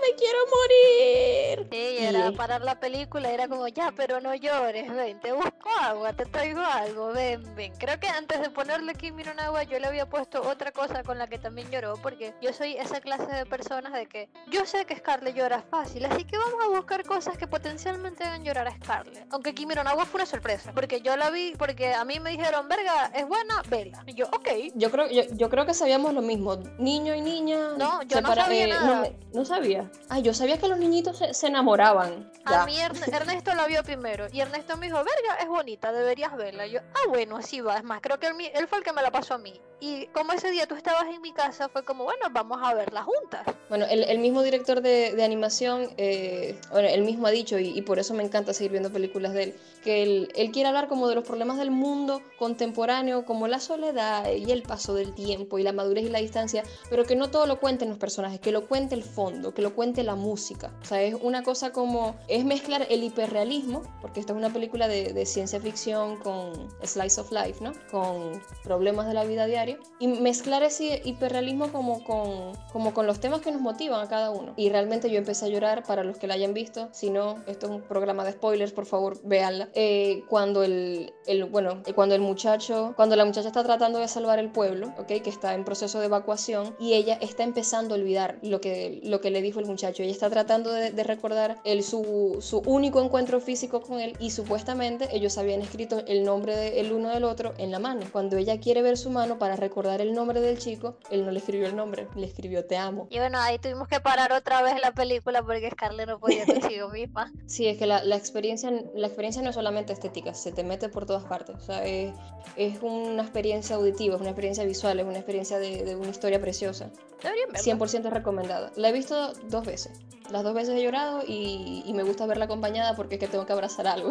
Me 0.07 0.17
quiero 0.17 0.39
morir. 0.57 1.69
Sí, 1.71 2.05
era 2.05 2.29
y... 2.29 2.33
parar 2.33 2.63
la 2.63 2.79
película, 2.79 3.31
era 3.31 3.49
como, 3.49 3.69
ya, 3.69 3.93
pero 3.97 4.21
no 4.21 4.35
llores, 4.35 4.93
ven, 4.95 5.21
te 5.21 5.33
busco 5.33 5.71
agua, 5.81 6.13
te 6.13 6.27
traigo 6.27 6.61
algo, 6.61 7.13
ven, 7.13 7.43
ven. 7.55 7.73
Creo 7.79 7.99
que 7.99 8.09
antes 8.09 8.41
de 8.41 8.51
ponerle 8.51 8.95
Kimi 8.95 9.23
no 9.25 9.33
agua, 9.43 9.65
yo 9.65 9.79
le 9.79 9.87
había 9.87 10.09
puesto 10.09 10.43
otra 10.43 10.73
cosa 10.73 11.03
con 11.03 11.19
la 11.19 11.27
que 11.27 11.39
también 11.39 11.71
lloró, 11.71 11.95
porque 12.03 12.35
yo 12.41 12.53
soy 12.53 12.77
esa 12.77 13.01
clase 13.01 13.27
de 13.33 13.47
personas 13.47 13.93
de 13.93 14.07
que 14.07 14.29
yo 14.51 14.65
sé 14.67 14.85
que 14.85 14.97
Scarlett 14.97 15.35
llora 15.35 15.63
fácil, 15.63 16.05
así 16.05 16.25
que 16.25 16.37
vamos 16.39 16.65
a 16.65 16.69
buscar 16.69 17.05
cosas 17.05 17.37
que 17.37 17.47
potencialmente 17.47 18.25
hagan 18.25 18.45
llorar 18.45 18.69
a 18.69 18.77
Scarlett. 18.77 19.27
Aunque 19.31 19.55
Kimi 19.55 19.75
no 19.75 19.83
agua 19.83 20.05
fue 20.05 20.19
una 20.19 20.27
sorpresa, 20.27 20.73
porque 20.73 21.01
yo 21.01 21.17
la 21.17 21.31
vi, 21.31 21.55
porque 21.59 21.95
a 21.95 22.05
mí 22.05 22.21
me 22.21 22.31
dijeron, 22.31 22.69
verga, 22.69 23.11
es 23.15 23.27
buena, 23.27 23.63
vela. 23.69 24.03
Y 24.07 24.15
yo, 24.15 24.27
ok. 24.27 24.49
Yo 24.75 24.91
creo, 24.91 25.09
yo, 25.09 25.23
yo 25.33 25.51
creo 25.51 25.67
que 25.67 25.75
sabíamos 25.75 26.15
lo 26.15 26.23
mismo, 26.23 26.57
niño 26.79 27.15
y 27.15 27.21
niña. 27.21 27.75
No, 27.77 28.03
yo 28.03 28.21
no 28.21 28.35
sabía 28.35 28.65
eh, 28.65 28.69
nada. 28.69 29.11
No, 29.33 29.41
no 29.41 29.45
sabía. 29.45 29.91
Ay, 30.09 30.23
yo 30.23 30.33
sabía 30.33 30.59
que 30.59 30.69
los 30.69 30.79
niñitos 30.79 31.19
se, 31.19 31.35
se 31.35 31.49
enamoraban. 31.49 32.31
Ya. 32.49 32.63
A 32.63 32.67
mí 32.67 32.79
Ernesto 32.79 33.55
la 33.55 33.67
vio 33.67 33.83
primero 33.83 34.27
y 34.33 34.41
Ernesto 34.41 34.77
me 34.77 34.87
dijo, 34.87 34.99
verga, 34.99 35.43
es 35.43 35.49
bonita, 35.49 35.91
deberías 35.93 36.37
verla. 36.37 36.67
Y 36.67 36.73
yo, 36.73 36.81
ah, 36.95 37.09
bueno, 37.09 37.37
así 37.37 37.61
va. 37.61 37.77
Es 37.77 37.85
más, 37.85 38.01
creo 38.01 38.19
que 38.19 38.29
él, 38.29 38.35
él, 38.55 38.69
fue 38.69 38.79
el 38.79 38.85
que 38.85 38.93
me 38.93 39.03
la 39.03 39.11
pasó 39.11 39.35
a 39.35 39.39
mí. 39.39 39.61
Y 39.81 40.07
como 40.07 40.33
ese 40.33 40.51
día 40.51 40.67
tú 40.67 40.75
estabas 40.75 41.07
en 41.13 41.21
mi 41.21 41.33
casa, 41.33 41.69
fue 41.69 41.85
como, 41.85 42.05
bueno, 42.05 42.27
vamos 42.31 42.59
a 42.63 42.73
verla 42.73 43.03
juntas. 43.03 43.47
Bueno, 43.69 43.85
el, 43.91 44.05
el 44.05 44.19
mismo 44.21 44.43
director 44.43 44.81
de, 44.81 45.13
de 45.15 45.25
animación, 45.25 45.91
eh, 45.99 46.59
bueno, 46.71 46.89
él 46.89 47.03
mismo 47.03 47.27
ha 47.27 47.31
dicho, 47.31 47.59
y, 47.59 47.77
y, 47.77 47.83
por 47.83 47.99
eso 47.99 48.15
me 48.15 48.23
encanta 48.23 48.55
seguir 48.55 48.71
viendo 48.71 48.91
películas 48.91 49.35
de 49.35 49.43
él, 49.43 49.55
que 49.83 50.03
él, 50.03 50.33
él 50.35 50.51
quiere 50.51 50.69
hablar 50.69 50.89
como 50.89 51.09
de 51.09 51.15
los 51.15 51.25
problemas 51.25 51.59
del 51.59 51.71
mundo 51.71 52.23
contemporáneo, 52.39 53.27
como 53.27 53.49
la 53.49 53.61
soledad 53.61 54.31
y 54.33 54.51
el 54.51 54.63
paso 54.63 54.95
del 54.95 55.15
tiempo 55.15 55.59
y 55.59 55.63
la 55.63 55.73
madurez 55.73 56.05
y 56.05 56.11
la 56.11 56.21
distancia, 56.21 56.63
pero 56.89 57.05
que 57.05 57.17
no 57.17 57.29
todo 57.29 57.47
lo 57.47 57.61
cuenten 57.61 57.91
los 57.91 57.99
personajes, 57.99 58.41
que 58.41 58.53
lo 58.53 58.67
cuente 58.67 58.95
el 58.95 59.03
fondo, 59.03 59.53
que 59.53 59.61
lo 59.61 59.75
cuente 59.75 59.86
realmente 59.87 60.03
la 60.03 60.17
música. 60.17 60.73
O 60.83 60.85
sea, 60.85 61.01
es 61.03 61.15
una 61.15 61.43
cosa 61.43 61.73
como, 61.73 62.17
es 62.29 62.45
mezclar 62.45 62.87
el 62.91 63.05
hiperrealismo, 63.05 63.83
porque 64.01 64.21
esto 64.21 64.33
es 64.33 64.39
una 64.39 64.53
película 64.53 64.89
de, 64.89 65.13
de 65.13 65.27
ciencia 65.27 65.61
ficción 65.61 66.17
con 66.17 66.69
slice 66.83 67.21
of 67.21 67.31
life, 67.31 67.63
¿no? 67.63 67.73
Con 67.91 68.43
problemas 68.65 69.07
de 69.07 69.15
la 69.15 69.25
vida 69.25 69.47
diaria, 69.47 69.79
y 70.01 70.09
mezclar 70.09 70.63
ese 70.63 71.03
hiperrealismo 71.05 71.71
como 71.71 72.03
con, 72.03 72.53
como 72.73 72.93
con 72.93 73.07
los 73.07 73.21
temas 73.21 73.41
que 73.41 73.53
nos 73.53 73.61
motivan 73.61 74.05
a 74.05 74.09
cada 74.09 74.31
uno. 74.31 74.55
Y 74.57 74.71
realmente 74.71 75.11
yo 75.11 75.19
empecé 75.19 75.47
a 75.47 75.49
llorar, 75.49 75.85
para 75.85 76.03
los 76.03 76.17
que 76.19 76.27
la 76.27 76.35
hayan 76.35 76.53
visto, 76.53 76.89
si 76.93 77.11
no, 77.11 77.37
esto 77.47 77.67
es 77.67 77.73
un 77.73 77.83
programa 77.83 78.25
de 78.25 78.33
spoilers, 78.33 78.73
por 78.73 78.87
favor, 78.87 79.21
véanla. 79.23 79.69
Eh, 79.75 80.25
cuando 80.29 80.65
el, 80.65 81.13
el, 81.27 81.45
bueno, 81.45 81.83
cuando 81.95 82.15
el 82.15 82.21
muchacho, 82.21 82.93
cuando 82.97 83.17
la 83.17 83.25
muchacha 83.25 83.49
está 83.49 83.65
tratando 83.65 83.99
de 83.99 84.09
salvar 84.09 84.39
el 84.39 84.51
pueblo, 84.51 84.93
¿ok? 84.99 85.07
Que 85.07 85.31
está 85.31 85.55
en 85.55 85.65
proceso 85.65 86.01
de 86.01 86.07
evacuación, 86.07 86.75
y 86.79 86.95
ella 86.95 87.19
está 87.21 87.43
empezando 87.43 87.95
a 87.95 87.99
olvidar 87.99 88.39
lo 88.43 88.61
que, 88.61 89.01
lo 89.05 89.21
que 89.21 89.31
le 89.31 89.43
dijo 89.43 89.61
el 89.61 89.67
muchacho. 89.67 90.03
Ella 90.03 90.13
está 90.13 90.31
tratando 90.31 90.73
de, 90.73 90.91
de 90.91 91.05
recordar 91.05 91.59
el, 91.65 91.83
su, 91.83 92.39
su 92.41 92.59
único 92.67 93.03
encuentro 93.03 93.41
físico 93.41 93.81
con 93.81 94.01
él, 94.01 94.17
y 94.19 94.31
supuestamente 94.31 95.09
ellos 95.13 95.39
habían 95.39 95.61
escrito 95.61 96.03
el 96.07 96.25
nombre 96.25 96.57
del 96.57 96.93
uno 96.93 97.11
del 97.11 97.25
otro 97.25 97.55
en 97.59 97.71
la 97.71 97.79
mano. 97.79 98.07
Cuando 98.13 98.37
ella 98.37 98.59
quiere 98.61 98.83
ver 98.83 98.97
su 98.97 99.11
mano 99.11 99.39
para 99.39 99.57
recordar 99.57 100.01
el 100.01 100.15
nombre 100.15 100.41
del 100.41 100.59
chico, 100.59 100.97
él 101.11 101.25
no 101.25 101.31
le 101.31 101.39
escribió 101.39 101.67
el 101.67 101.77
nombre, 101.77 102.09
le 102.15 102.27
escribió 102.27 102.65
te 102.65 102.77
amo. 102.77 103.07
Y 103.11 103.19
bueno, 103.19 103.39
ahí 103.39 103.59
tuvimos 103.59 103.89
que 103.89 104.01
parar 104.01 104.33
otra 104.33 104.63
vez 104.63 104.81
la 104.81 104.93
película 104.93 105.43
porque 105.43 105.71
Scarlett 105.71 106.09
no 106.09 106.19
podía 106.19 106.45
consigo 106.47 106.89
misma. 106.91 107.33
Sí, 107.47 107.67
es 107.67 107.79
que 107.79 107.87
la, 107.87 108.03
la, 108.05 108.17
experiencia, 108.17 108.71
la 108.95 109.07
experiencia 109.07 109.43
no 109.43 109.51
es 109.51 109.55
solamente 109.55 109.93
estética, 109.93 110.35
se 110.35 110.53
te 110.53 110.65
mete 110.65 110.89
por 110.89 111.07
todas 111.17 111.29
partes. 111.29 111.57
O 111.57 111.61
sea, 111.61 111.85
es, 111.85 112.15
es 112.57 112.83
una 112.83 113.23
experiencia 113.23 113.77
auditiva, 113.77 114.17
es 114.17 114.21
una 114.21 114.31
experiencia 114.31 114.65
visual, 114.65 115.01
es 115.01 115.07
una 115.07 115.19
experiencia 115.19 115.59
de, 115.59 115.85
de 115.85 115.97
una 115.97 116.11
historia 116.11 116.41
preciosa. 116.41 116.91
100% 117.23 118.11
recomendada. 118.11 118.71
La 118.77 118.91
he 118.91 118.93
visto 118.93 119.33
dos 119.49 119.65
veces. 119.65 120.01
Las 120.31 120.43
dos 120.43 120.55
veces 120.55 120.75
he 120.75 120.83
llorado 120.83 121.23
y, 121.27 121.83
y 121.87 121.93
me 121.95 122.03
gusta 122.03 122.27
verla 122.27 122.47
acompañada 122.47 122.95
porque 122.97 123.15
es 123.15 123.21
que 123.21 123.29
tengo 123.29 123.47
que 123.47 123.53
abrazar 123.53 123.87
algo 123.87 124.11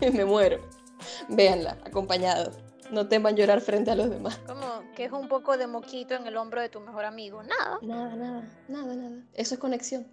y 0.00 0.10
me 0.12 0.24
muero. 0.24 0.60
Véanla, 1.28 1.78
acompañado. 1.84 2.52
No 2.90 3.08
teman 3.08 3.34
llorar 3.34 3.60
frente 3.60 3.90
a 3.90 3.94
los 3.94 4.10
demás. 4.10 4.38
Como 4.46 4.82
que 4.94 5.06
es 5.06 5.12
un 5.12 5.26
poco 5.26 5.56
de 5.56 5.66
moquito 5.66 6.14
en 6.14 6.26
el 6.26 6.36
hombro 6.36 6.60
de 6.60 6.68
tu 6.68 6.80
mejor 6.80 7.06
amigo. 7.06 7.42
Nada. 7.42 7.78
Nada, 7.82 8.14
nada, 8.14 8.48
nada, 8.68 8.94
nada. 8.94 9.22
Eso 9.32 9.54
es 9.54 9.60
conexión. 9.60 10.06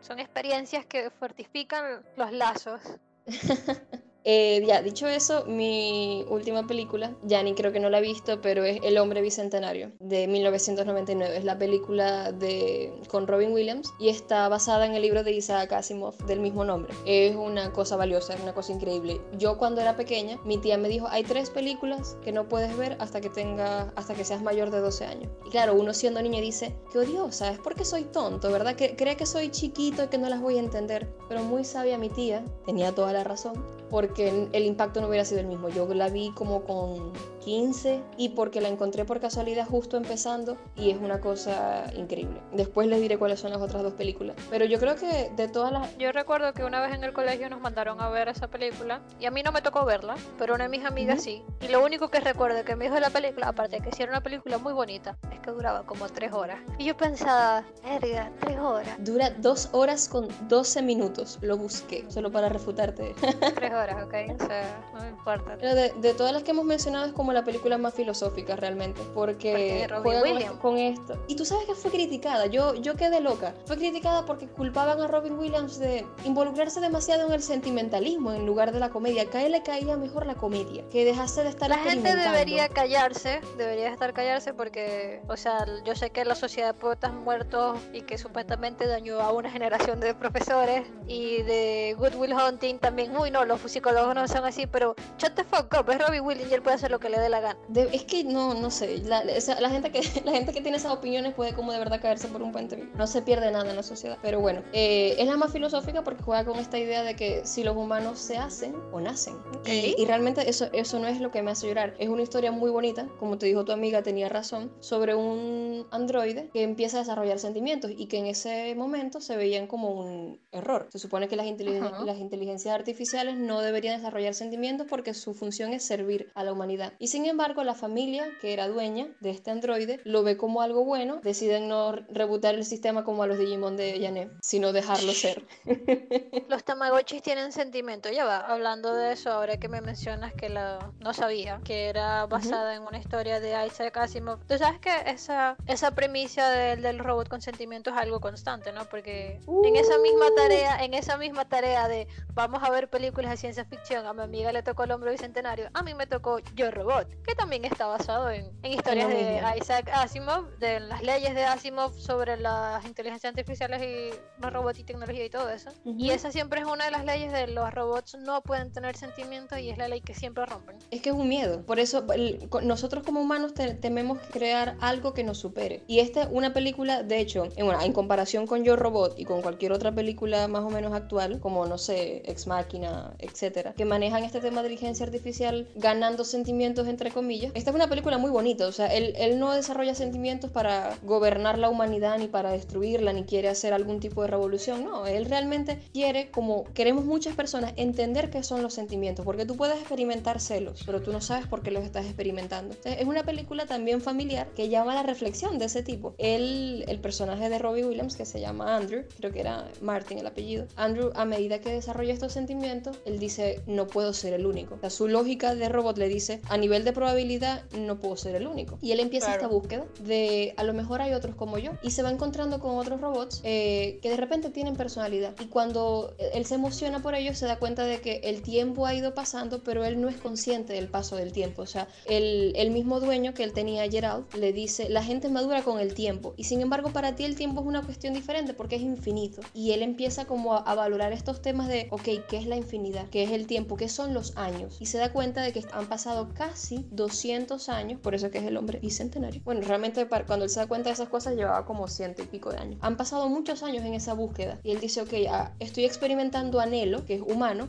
Son 0.00 0.20
experiencias 0.20 0.86
que 0.86 1.10
fortifican 1.10 2.04
los 2.16 2.32
lazos. 2.32 2.80
Eh, 4.24 4.64
ya, 4.66 4.80
dicho 4.80 5.06
eso, 5.06 5.44
mi 5.46 6.24
última 6.30 6.66
película, 6.66 7.14
ya 7.22 7.42
ni 7.42 7.54
creo 7.54 7.72
que 7.72 7.80
no 7.80 7.90
la 7.90 7.98
he 7.98 8.02
visto, 8.02 8.40
pero 8.40 8.64
es 8.64 8.78
El 8.82 8.96
hombre 8.96 9.20
bicentenario 9.20 9.92
de 10.00 10.26
1999. 10.26 11.36
Es 11.36 11.44
la 11.44 11.58
película 11.58 12.32
de, 12.32 12.92
con 13.08 13.26
Robin 13.26 13.52
Williams 13.52 13.92
y 13.98 14.08
está 14.08 14.48
basada 14.48 14.86
en 14.86 14.94
el 14.94 15.02
libro 15.02 15.24
de 15.24 15.32
Isaac 15.32 15.72
Asimov 15.72 16.16
del 16.24 16.40
mismo 16.40 16.64
nombre. 16.64 16.94
Es 17.04 17.36
una 17.36 17.72
cosa 17.72 17.96
valiosa, 17.96 18.34
es 18.34 18.40
una 18.40 18.54
cosa 18.54 18.72
increíble. 18.72 19.20
Yo 19.36 19.58
cuando 19.58 19.82
era 19.82 19.94
pequeña, 19.94 20.38
mi 20.44 20.56
tía 20.56 20.78
me 20.78 20.88
dijo, 20.88 21.06
hay 21.08 21.22
tres 21.22 21.50
películas 21.50 22.16
que 22.22 22.32
no 22.32 22.48
puedes 22.48 22.74
ver 22.78 22.96
hasta 23.00 23.20
que 23.20 23.28
tengas, 23.28 23.92
hasta 23.94 24.14
que 24.14 24.24
seas 24.24 24.42
mayor 24.42 24.70
de 24.70 24.80
12 24.80 25.04
años. 25.04 25.30
Y 25.46 25.50
claro, 25.50 25.74
uno 25.74 25.92
siendo 25.92 26.22
niño 26.22 26.40
dice, 26.40 26.74
qué 26.90 27.00
odiosa, 27.00 27.50
es 27.50 27.58
porque 27.58 27.84
soy 27.84 28.04
tonto, 28.04 28.50
¿verdad? 28.50 28.74
Que 28.74 28.96
cree 28.96 29.16
que 29.16 29.26
soy 29.26 29.50
chiquito 29.50 30.04
y 30.04 30.08
que 30.08 30.16
no 30.16 30.30
las 30.30 30.40
voy 30.40 30.56
a 30.56 30.60
entender. 30.60 31.14
Pero 31.28 31.42
muy 31.42 31.64
sabia 31.64 31.98
mi 31.98 32.08
tía, 32.08 32.42
tenía 32.64 32.92
toda 32.92 33.12
la 33.12 33.22
razón, 33.22 33.62
porque 33.94 34.14
que 34.14 34.48
el 34.52 34.64
impacto 34.64 35.00
no 35.00 35.06
hubiera 35.06 35.24
sido 35.24 35.40
el 35.40 35.46
mismo. 35.46 35.68
Yo 35.68 35.86
la 35.94 36.08
vi 36.08 36.32
como 36.34 36.64
con 36.64 37.12
15 37.44 38.02
y 38.16 38.30
porque 38.30 38.60
la 38.60 38.68
encontré 38.68 39.04
por 39.04 39.20
casualidad 39.20 39.66
justo 39.66 39.96
empezando 39.96 40.56
y 40.74 40.90
es 40.90 40.96
una 40.96 41.20
cosa 41.20 41.84
increíble. 41.94 42.40
Después 42.52 42.88
les 42.88 43.00
diré 43.00 43.18
cuáles 43.18 43.38
son 43.38 43.52
las 43.52 43.60
otras 43.60 43.82
dos 43.82 43.92
películas. 43.92 44.36
Pero 44.50 44.64
yo 44.64 44.78
creo 44.78 44.96
que 44.96 45.30
de 45.36 45.48
todas 45.48 45.70
las... 45.70 45.96
Yo 45.98 46.10
recuerdo 46.10 46.52
que 46.54 46.64
una 46.64 46.80
vez 46.80 46.94
en 46.94 47.04
el 47.04 47.12
colegio 47.12 47.50
nos 47.50 47.60
mandaron 47.60 48.00
a 48.00 48.08
ver 48.08 48.28
esa 48.28 48.48
película 48.48 49.02
y 49.20 49.26
a 49.26 49.30
mí 49.30 49.42
no 49.42 49.52
me 49.52 49.62
tocó 49.62 49.84
verla, 49.84 50.16
pero 50.38 50.54
una 50.54 50.64
de 50.64 50.70
mis 50.70 50.84
amigas 50.84 51.18
-huh. 51.18 51.22
sí. 51.22 51.42
Y 51.60 51.68
lo 51.68 51.84
único 51.84 52.08
que 52.08 52.20
recuerdo 52.20 52.64
que 52.64 52.74
me 52.76 52.86
dijo 52.86 52.94
de 52.94 53.00
la 53.00 53.10
película, 53.10 53.48
aparte 53.48 53.76
de 53.76 53.82
que 53.82 53.92
sí 53.92 54.02
era 54.02 54.12
una 54.12 54.22
película 54.22 54.58
muy 54.58 54.72
bonita, 54.72 55.16
es 55.32 55.40
que 55.40 55.50
duraba 55.50 55.84
como 55.84 56.08
tres 56.08 56.32
horas. 56.32 56.58
Y 56.78 56.86
yo 56.86 56.96
pensaba, 56.96 57.64
verga, 57.84 58.32
tres 58.40 58.58
horas. 58.58 58.96
Dura 58.98 59.30
dos 59.30 59.68
horas 59.72 60.08
con 60.08 60.28
12 60.48 60.82
minutos. 60.82 61.38
Lo 61.42 61.56
busqué, 61.56 62.04
solo 62.08 62.32
para 62.32 62.48
refutarte. 62.48 63.14
tres 63.54 63.72
horas, 63.72 63.83
ok. 63.92 64.40
O 64.40 64.46
sea, 64.46 64.84
no 64.92 65.00
me 65.00 65.08
importa. 65.08 65.56
De, 65.56 65.92
de, 65.96 66.14
todas 66.14 66.32
las 66.32 66.42
que 66.42 66.50
hemos 66.52 66.64
mencionado 66.64 67.06
es 67.06 67.12
como 67.12 67.32
la 67.32 67.44
película 67.44 67.78
más 67.78 67.94
filosófica 67.94 68.56
realmente, 68.56 69.00
porque, 69.14 69.86
porque 69.88 70.02
juega 70.02 70.22
Williams. 70.22 70.50
con, 70.52 70.58
con, 70.58 70.78
esto. 70.78 71.18
Y 71.28 71.36
tú 71.36 71.44
sabes 71.44 71.66
que 71.66 71.74
fue 71.74 71.90
criticada, 71.90 72.46
yo, 72.46 72.74
yo 72.74 72.94
quedé 72.94 73.20
loca. 73.20 73.54
Fue 73.66 73.76
criticada 73.76 74.24
porque 74.24 74.46
culpaban 74.46 75.00
a 75.00 75.06
Robin 75.06 75.38
Williams 75.38 75.78
de 75.78 76.06
involucrarse 76.24 76.80
demasiado 76.80 77.26
en 77.26 77.32
el 77.32 77.42
sentimentalismo 77.42 78.32
en 78.32 78.46
lugar 78.46 78.72
de 78.72 78.80
la 78.80 78.90
comedia. 78.90 79.26
Que 79.26 79.38
a 79.38 79.46
él 79.46 79.52
le 79.52 79.62
caía 79.62 79.96
mejor 79.96 80.26
la 80.26 80.34
comedia, 80.34 80.84
que 80.90 81.04
dejase 81.04 81.42
de 81.42 81.50
estar 81.50 81.68
La 81.68 81.78
gente 81.78 82.14
debería 82.14 82.68
callarse, 82.68 83.40
debería 83.56 83.90
estar 83.90 84.12
callarse 84.12 84.54
porque, 84.54 85.22
o 85.28 85.36
sea, 85.36 85.66
yo 85.84 85.94
sé 85.94 86.10
que 86.10 86.24
la 86.24 86.34
sociedad 86.34 86.74
de 86.74 86.74
poetas 86.74 87.12
muertos 87.12 87.78
y 87.92 88.02
que 88.02 88.18
supuestamente 88.18 88.86
dañó 88.86 89.20
a 89.20 89.32
una 89.32 89.50
generación 89.50 90.00
de 90.00 90.14
profesores 90.14 90.86
y 91.06 91.42
de 91.42 91.94
Good 91.98 92.14
Will 92.16 92.34
Hunting 92.34 92.78
también, 92.78 93.16
uy 93.16 93.30
no, 93.30 93.44
los 93.44 93.60
psicólogos 93.72 94.14
no 94.14 94.26
son 94.28 94.44
así, 94.44 94.66
pero 94.66 94.94
shut 95.18 95.34
the 95.34 95.44
fuck 95.44 95.72
up, 95.78 95.90
es 95.90 95.98
Robbie 95.98 96.20
Williams 96.20 96.50
y 96.50 96.54
él 96.54 96.62
puede 96.62 96.76
hacer 96.76 96.90
lo 96.90 96.98
que 96.98 97.08
le 97.08 97.18
dé 97.18 97.28
la 97.28 97.40
gana. 97.40 97.58
De, 97.68 97.88
es 97.92 98.04
que 98.04 98.24
no, 98.24 98.54
no 98.54 98.70
sé, 98.70 98.98
la, 98.98 99.22
o 99.36 99.40
sea, 99.40 99.60
la, 99.60 99.70
gente 99.70 99.90
que, 99.90 100.00
la 100.24 100.32
gente 100.32 100.52
que 100.52 100.60
tiene 100.60 100.76
esas 100.76 100.92
opiniones 100.92 101.34
puede 101.34 101.54
como 101.54 101.72
de 101.72 101.78
verdad 101.78 102.00
caerse 102.00 102.28
por 102.28 102.42
un 102.42 102.52
puente. 102.52 102.88
No 102.94 103.06
se 103.06 103.22
pierde 103.22 103.50
nada 103.50 103.68
en 103.68 103.76
la 103.76 103.82
sociedad. 103.82 104.18
Pero 104.22 104.40
bueno, 104.40 104.62
eh, 104.72 105.16
es 105.18 105.26
la 105.26 105.36
más 105.36 105.52
filosófica 105.52 106.02
porque 106.02 106.22
juega 106.22 106.44
con 106.44 106.58
esta 106.58 106.78
idea 106.78 107.02
de 107.02 107.16
que 107.16 107.44
si 107.44 107.64
los 107.64 107.76
humanos 107.76 108.18
se 108.18 108.36
hacen 108.36 108.74
o 108.92 109.00
nacen. 109.00 109.36
Okay. 109.60 109.94
Y, 109.96 110.02
y, 110.02 110.06
realmente 110.06 110.48
eso, 110.48 110.68
eso 110.72 110.98
no 110.98 111.06
es 111.06 111.20
lo 111.20 111.30
que 111.30 111.42
me 111.42 111.50
hace 111.50 111.66
llorar. 111.66 111.94
Es 111.98 112.08
una 112.08 112.22
historia 112.22 112.52
muy 112.52 112.70
bonita, 112.70 113.06
como 113.18 113.38
te 113.38 113.46
dijo 113.46 113.64
tu 113.64 113.72
amiga, 113.72 114.02
tenía 114.02 114.28
razón, 114.28 114.72
sobre 114.80 115.14
un 115.14 115.86
androide 115.90 116.50
que 116.52 116.62
empieza 116.62 116.98
a 116.98 117.00
desarrollar 117.00 117.38
sentimientos 117.38 117.90
y 117.96 118.06
que 118.06 118.18
en 118.18 118.26
ese 118.26 118.74
momento 118.74 119.20
se 119.20 119.36
veían 119.36 119.66
como 119.66 119.90
un 119.90 120.40
error. 120.52 120.88
Se 120.90 120.98
supone 120.98 121.28
que 121.28 121.36
las, 121.36 121.46
inteligen 121.46 121.84
uh 121.84 121.88
-huh. 121.88 122.04
las 122.04 122.18
inteligencias 122.18 122.74
artificiales 122.74 123.36
no 123.36 123.53
deberían 123.60 123.96
desarrollar 123.96 124.34
sentimientos 124.34 124.86
porque 124.88 125.14
su 125.14 125.34
función 125.34 125.72
es 125.72 125.84
servir 125.84 126.30
a 126.34 126.44
la 126.44 126.52
humanidad. 126.52 126.92
Y 126.98 127.08
sin 127.08 127.26
embargo, 127.26 127.64
la 127.64 127.74
familia 127.74 128.28
que 128.40 128.52
era 128.52 128.68
dueña 128.68 129.08
de 129.20 129.30
este 129.30 129.50
androide 129.50 130.00
lo 130.04 130.22
ve 130.22 130.36
como 130.36 130.62
algo 130.62 130.84
bueno, 130.84 131.20
deciden 131.22 131.68
no 131.68 131.92
rebotar 131.92 132.54
el 132.54 132.64
sistema 132.64 133.04
como 133.04 133.22
a 133.22 133.26
los 133.26 133.38
Digimon 133.38 133.76
de 133.76 133.98
Yané, 133.98 134.30
sino 134.42 134.72
dejarlo 134.72 135.12
ser. 135.12 135.44
los 136.48 136.64
Tamagotchis 136.64 137.22
tienen 137.22 137.52
sentimiento, 137.52 138.10
ya 138.10 138.24
va, 138.24 138.38
hablando 138.38 138.94
de 138.94 139.12
eso, 139.12 139.30
ahora 139.30 139.58
que 139.58 139.68
me 139.68 139.80
mencionas 139.80 140.32
que 140.34 140.48
la, 140.48 140.92
no 141.00 141.12
sabía, 141.14 141.60
que 141.64 141.88
era 141.88 142.26
basada 142.26 142.70
uh 142.70 142.74
-huh. 142.74 142.76
en 142.76 142.88
una 142.88 142.98
historia 142.98 143.40
de 143.40 143.54
Isaac 143.66 143.96
Asimov. 143.96 144.38
Tú 144.46 144.58
sabes 144.58 144.80
que 144.80 144.90
esa, 145.06 145.56
esa 145.66 145.94
premisa 145.94 146.50
del, 146.50 146.82
del 146.82 146.98
robot 146.98 147.28
con 147.28 147.40
sentimiento 147.40 147.90
es 147.90 147.96
algo 147.96 148.20
constante, 148.20 148.72
¿no? 148.72 148.84
Porque 148.86 149.40
uh. 149.46 149.64
en 149.66 149.76
esa 149.76 149.98
misma 149.98 150.26
tarea, 150.36 150.84
en 150.84 150.94
esa 150.94 151.16
misma 151.16 151.44
tarea 151.44 151.88
de 151.88 152.06
vamos 152.34 152.62
a 152.62 152.70
ver 152.70 152.88
películas 152.88 153.30
de 153.30 153.36
ciencia 153.44 153.66
ficción, 153.66 154.06
a 154.06 154.14
mi 154.14 154.22
amiga 154.22 154.52
le 154.52 154.62
tocó 154.62 154.84
el 154.84 154.90
hombre 154.92 155.10
bicentenario, 155.10 155.68
a 155.74 155.82
mí 155.82 155.92
me 155.92 156.06
tocó 156.06 156.38
Yo 156.54 156.70
Robot, 156.70 157.06
que 157.26 157.34
también 157.34 157.66
está 157.66 157.86
basado 157.86 158.30
en, 158.30 158.50
en 158.62 158.72
historias 158.72 159.10
de 159.10 159.42
Isaac 159.60 159.90
Asimov, 159.92 160.56
de 160.60 160.80
las 160.80 161.02
leyes 161.02 161.34
de 161.34 161.44
Asimov 161.44 161.92
sobre 161.92 162.38
las 162.38 162.82
inteligencias 162.86 163.32
artificiales 163.32 163.82
y 163.82 164.14
los 164.40 164.50
robots 164.50 164.78
y 164.78 164.84
tecnología 164.84 165.26
y 165.26 165.28
todo 165.28 165.50
eso. 165.50 165.68
Uh 165.84 165.92
-huh. 165.92 166.00
Y 166.00 166.10
esa 166.10 166.32
siempre 166.32 166.60
es 166.60 166.66
una 166.66 166.86
de 166.86 166.90
las 166.90 167.04
leyes 167.04 167.32
de 167.32 167.48
los 167.48 167.70
robots 167.74 168.16
no 168.16 168.40
pueden 168.42 168.72
tener 168.72 168.96
sentimientos 168.96 169.58
y 169.58 169.68
es 169.68 169.76
la 169.76 169.88
ley 169.88 170.00
que 170.00 170.14
siempre 170.14 170.46
rompen. 170.46 170.78
Es 170.90 171.02
que 171.02 171.10
es 171.10 171.14
un 171.14 171.28
miedo, 171.28 171.66
por 171.66 171.78
eso 171.78 172.02
el, 172.14 172.48
nosotros 172.62 173.04
como 173.04 173.20
humanos 173.20 173.52
te, 173.52 173.74
tememos 173.74 174.20
crear 174.30 174.78
algo 174.80 175.12
que 175.12 175.22
nos 175.22 175.36
supere. 175.36 175.82
Y 175.86 175.98
esta 175.98 176.22
es 176.22 176.28
una 176.30 176.54
película, 176.54 177.02
de 177.02 177.18
hecho, 177.20 177.44
en, 177.56 177.66
bueno, 177.66 177.82
en 177.82 177.92
comparación 177.92 178.46
con 178.46 178.64
Yo 178.64 178.74
Robot 178.76 179.18
y 179.18 179.26
con 179.26 179.42
cualquier 179.42 179.72
otra 179.72 179.92
película 179.92 180.48
más 180.48 180.62
o 180.64 180.70
menos 180.70 180.94
actual, 180.94 181.40
como 181.40 181.66
no 181.66 181.76
sé, 181.76 182.22
Ex 182.24 182.46
Máquina, 182.46 183.12
etcétera, 183.34 183.72
que 183.72 183.84
manejan 183.84 184.24
este 184.24 184.40
tema 184.40 184.62
de 184.62 184.74
inteligencia 184.74 185.06
artificial 185.06 185.68
ganando 185.76 186.24
sentimientos 186.24 186.88
entre 186.88 187.10
comillas. 187.10 187.52
Esta 187.54 187.70
es 187.70 187.76
una 187.76 187.88
película 187.88 188.18
muy 188.18 188.30
bonita, 188.30 188.66
o 188.66 188.72
sea, 188.72 188.86
él, 188.86 189.14
él 189.16 189.38
no 189.38 189.52
desarrolla 189.52 189.94
sentimientos 189.94 190.50
para 190.50 190.96
gobernar 191.02 191.58
la 191.58 191.68
humanidad 191.68 192.18
ni 192.18 192.26
para 192.26 192.50
destruirla 192.50 193.12
ni 193.12 193.24
quiere 193.24 193.48
hacer 193.48 193.72
algún 193.72 194.00
tipo 194.00 194.22
de 194.22 194.28
revolución, 194.28 194.84
no, 194.84 195.06
él 195.06 195.26
realmente 195.26 195.80
quiere, 195.92 196.30
como 196.30 196.64
queremos 196.74 197.04
muchas 197.04 197.34
personas, 197.34 197.72
entender 197.76 198.30
qué 198.30 198.42
son 198.42 198.62
los 198.62 198.74
sentimientos, 198.74 199.24
porque 199.24 199.46
tú 199.46 199.56
puedes 199.56 199.76
experimentar 199.78 200.40
celos, 200.40 200.82
pero 200.84 201.02
tú 201.02 201.12
no 201.12 201.20
sabes 201.20 201.46
por 201.46 201.62
qué 201.62 201.70
los 201.70 201.84
estás 201.84 202.06
experimentando. 202.06 202.74
Es 202.84 203.06
una 203.06 203.22
película 203.22 203.66
también 203.66 204.00
familiar 204.00 204.48
que 204.56 204.68
llama 204.68 204.92
a 204.92 204.96
la 204.96 205.02
reflexión 205.02 205.58
de 205.58 205.66
ese 205.66 205.82
tipo. 205.82 206.14
Él, 206.18 206.84
el 206.88 207.00
personaje 207.00 207.48
de 207.48 207.58
Robbie 207.58 207.84
Williams, 207.84 208.16
que 208.16 208.24
se 208.24 208.40
llama 208.40 208.76
Andrew, 208.76 209.04
creo 209.18 209.32
que 209.32 209.40
era 209.40 209.68
Martin 209.80 210.18
el 210.18 210.26
apellido, 210.26 210.66
Andrew, 210.76 211.12
a 211.14 211.24
medida 211.24 211.60
que 211.60 211.70
desarrolla 211.70 212.12
estos 212.12 212.32
sentimientos, 212.32 212.98
dice, 213.24 213.60
no 213.66 213.86
puedo 213.86 214.12
ser 214.12 214.32
el 214.32 214.46
único. 214.46 214.76
O 214.76 214.80
sea, 214.80 214.90
su 214.90 215.08
lógica 215.08 215.54
de 215.54 215.68
robot 215.68 215.98
le 215.98 216.08
dice, 216.08 216.40
a 216.48 216.56
nivel 216.56 216.84
de 216.84 216.92
probabilidad, 216.92 217.64
no 217.76 217.98
puedo 217.98 218.16
ser 218.16 218.34
el 218.36 218.46
único. 218.46 218.78
Y 218.80 218.92
él 218.92 219.00
empieza 219.00 219.32
esta 219.32 219.48
búsqueda 219.48 219.84
de, 220.00 220.54
a 220.56 220.64
lo 220.64 220.74
mejor 220.74 221.02
hay 221.02 221.12
otros 221.12 221.34
como 221.34 221.58
yo. 221.58 221.72
Y 221.82 221.90
se 221.90 222.02
va 222.02 222.10
encontrando 222.10 222.60
con 222.60 222.78
otros 222.78 223.00
robots 223.00 223.40
eh, 223.44 223.98
que 224.02 224.10
de 224.10 224.16
repente 224.16 224.50
tienen 224.50 224.76
personalidad. 224.76 225.34
Y 225.40 225.46
cuando 225.46 226.14
él 226.18 226.44
se 226.44 226.54
emociona 226.54 227.02
por 227.02 227.14
ello, 227.14 227.34
se 227.34 227.46
da 227.46 227.58
cuenta 227.58 227.84
de 227.84 228.00
que 228.00 228.20
el 228.24 228.42
tiempo 228.42 228.86
ha 228.86 228.94
ido 228.94 229.14
pasando, 229.14 229.62
pero 229.62 229.84
él 229.84 230.00
no 230.00 230.08
es 230.08 230.16
consciente 230.16 230.72
del 230.72 230.88
paso 230.88 231.16
del 231.16 231.32
tiempo. 231.32 231.62
O 231.62 231.66
sea, 231.66 231.88
el, 232.06 232.52
el 232.56 232.70
mismo 232.70 233.00
dueño 233.00 233.34
que 233.34 233.44
él 233.44 233.52
tenía, 233.52 233.88
Gerald, 233.90 234.26
le 234.34 234.52
dice, 234.52 234.88
la 234.88 235.02
gente 235.02 235.28
madura 235.28 235.62
con 235.62 235.80
el 235.80 235.94
tiempo. 235.94 236.34
Y 236.36 236.44
sin 236.44 236.60
embargo, 236.60 236.90
para 236.92 237.16
ti 237.16 237.24
el 237.24 237.36
tiempo 237.36 237.60
es 237.60 237.66
una 237.66 237.82
cuestión 237.82 238.14
diferente 238.14 238.54
porque 238.54 238.76
es 238.76 238.82
infinito. 238.82 239.40
Y 239.54 239.72
él 239.72 239.82
empieza 239.82 240.26
como 240.26 240.54
a, 240.54 240.58
a 240.58 240.74
valorar 240.74 241.12
estos 241.12 241.42
temas 241.42 241.68
de, 241.68 241.88
ok, 241.90 242.08
¿qué 242.28 242.36
es 242.36 242.46
la 242.46 242.56
infinidad? 242.56 243.08
¿Qué 243.14 243.22
es 243.22 243.30
el 243.30 243.46
tiempo? 243.46 243.76
¿Qué 243.76 243.88
son 243.88 244.12
los 244.12 244.36
años? 244.36 244.76
Y 244.80 244.86
se 244.86 244.98
da 244.98 245.12
cuenta 245.12 245.40
de 245.40 245.52
que 245.52 245.64
han 245.70 245.86
pasado 245.86 246.30
casi 246.34 246.84
200 246.90 247.68
años, 247.68 248.00
por 248.00 248.16
eso 248.16 248.28
que 248.32 248.38
es 248.38 248.44
el 248.44 248.56
hombre 248.56 248.80
bicentenario. 248.80 249.40
Bueno, 249.44 249.60
realmente 249.60 250.08
cuando 250.26 250.44
él 250.44 250.50
se 250.50 250.58
da 250.58 250.66
cuenta 250.66 250.88
de 250.88 250.94
esas 250.94 251.08
cosas 251.08 251.36
llevaba 251.36 251.64
como 251.64 251.86
ciento 251.86 252.24
y 252.24 252.26
pico 252.26 252.50
de 252.50 252.58
años. 252.58 252.80
Han 252.82 252.96
pasado 252.96 253.28
muchos 253.28 253.62
años 253.62 253.84
en 253.84 253.94
esa 253.94 254.14
búsqueda. 254.14 254.58
Y 254.64 254.72
él 254.72 254.80
dice, 254.80 255.00
ok, 255.00 255.12
ah, 255.30 255.52
estoy 255.60 255.84
experimentando 255.84 256.58
anhelo, 256.58 257.04
que 257.04 257.14
es 257.14 257.20
humano, 257.20 257.68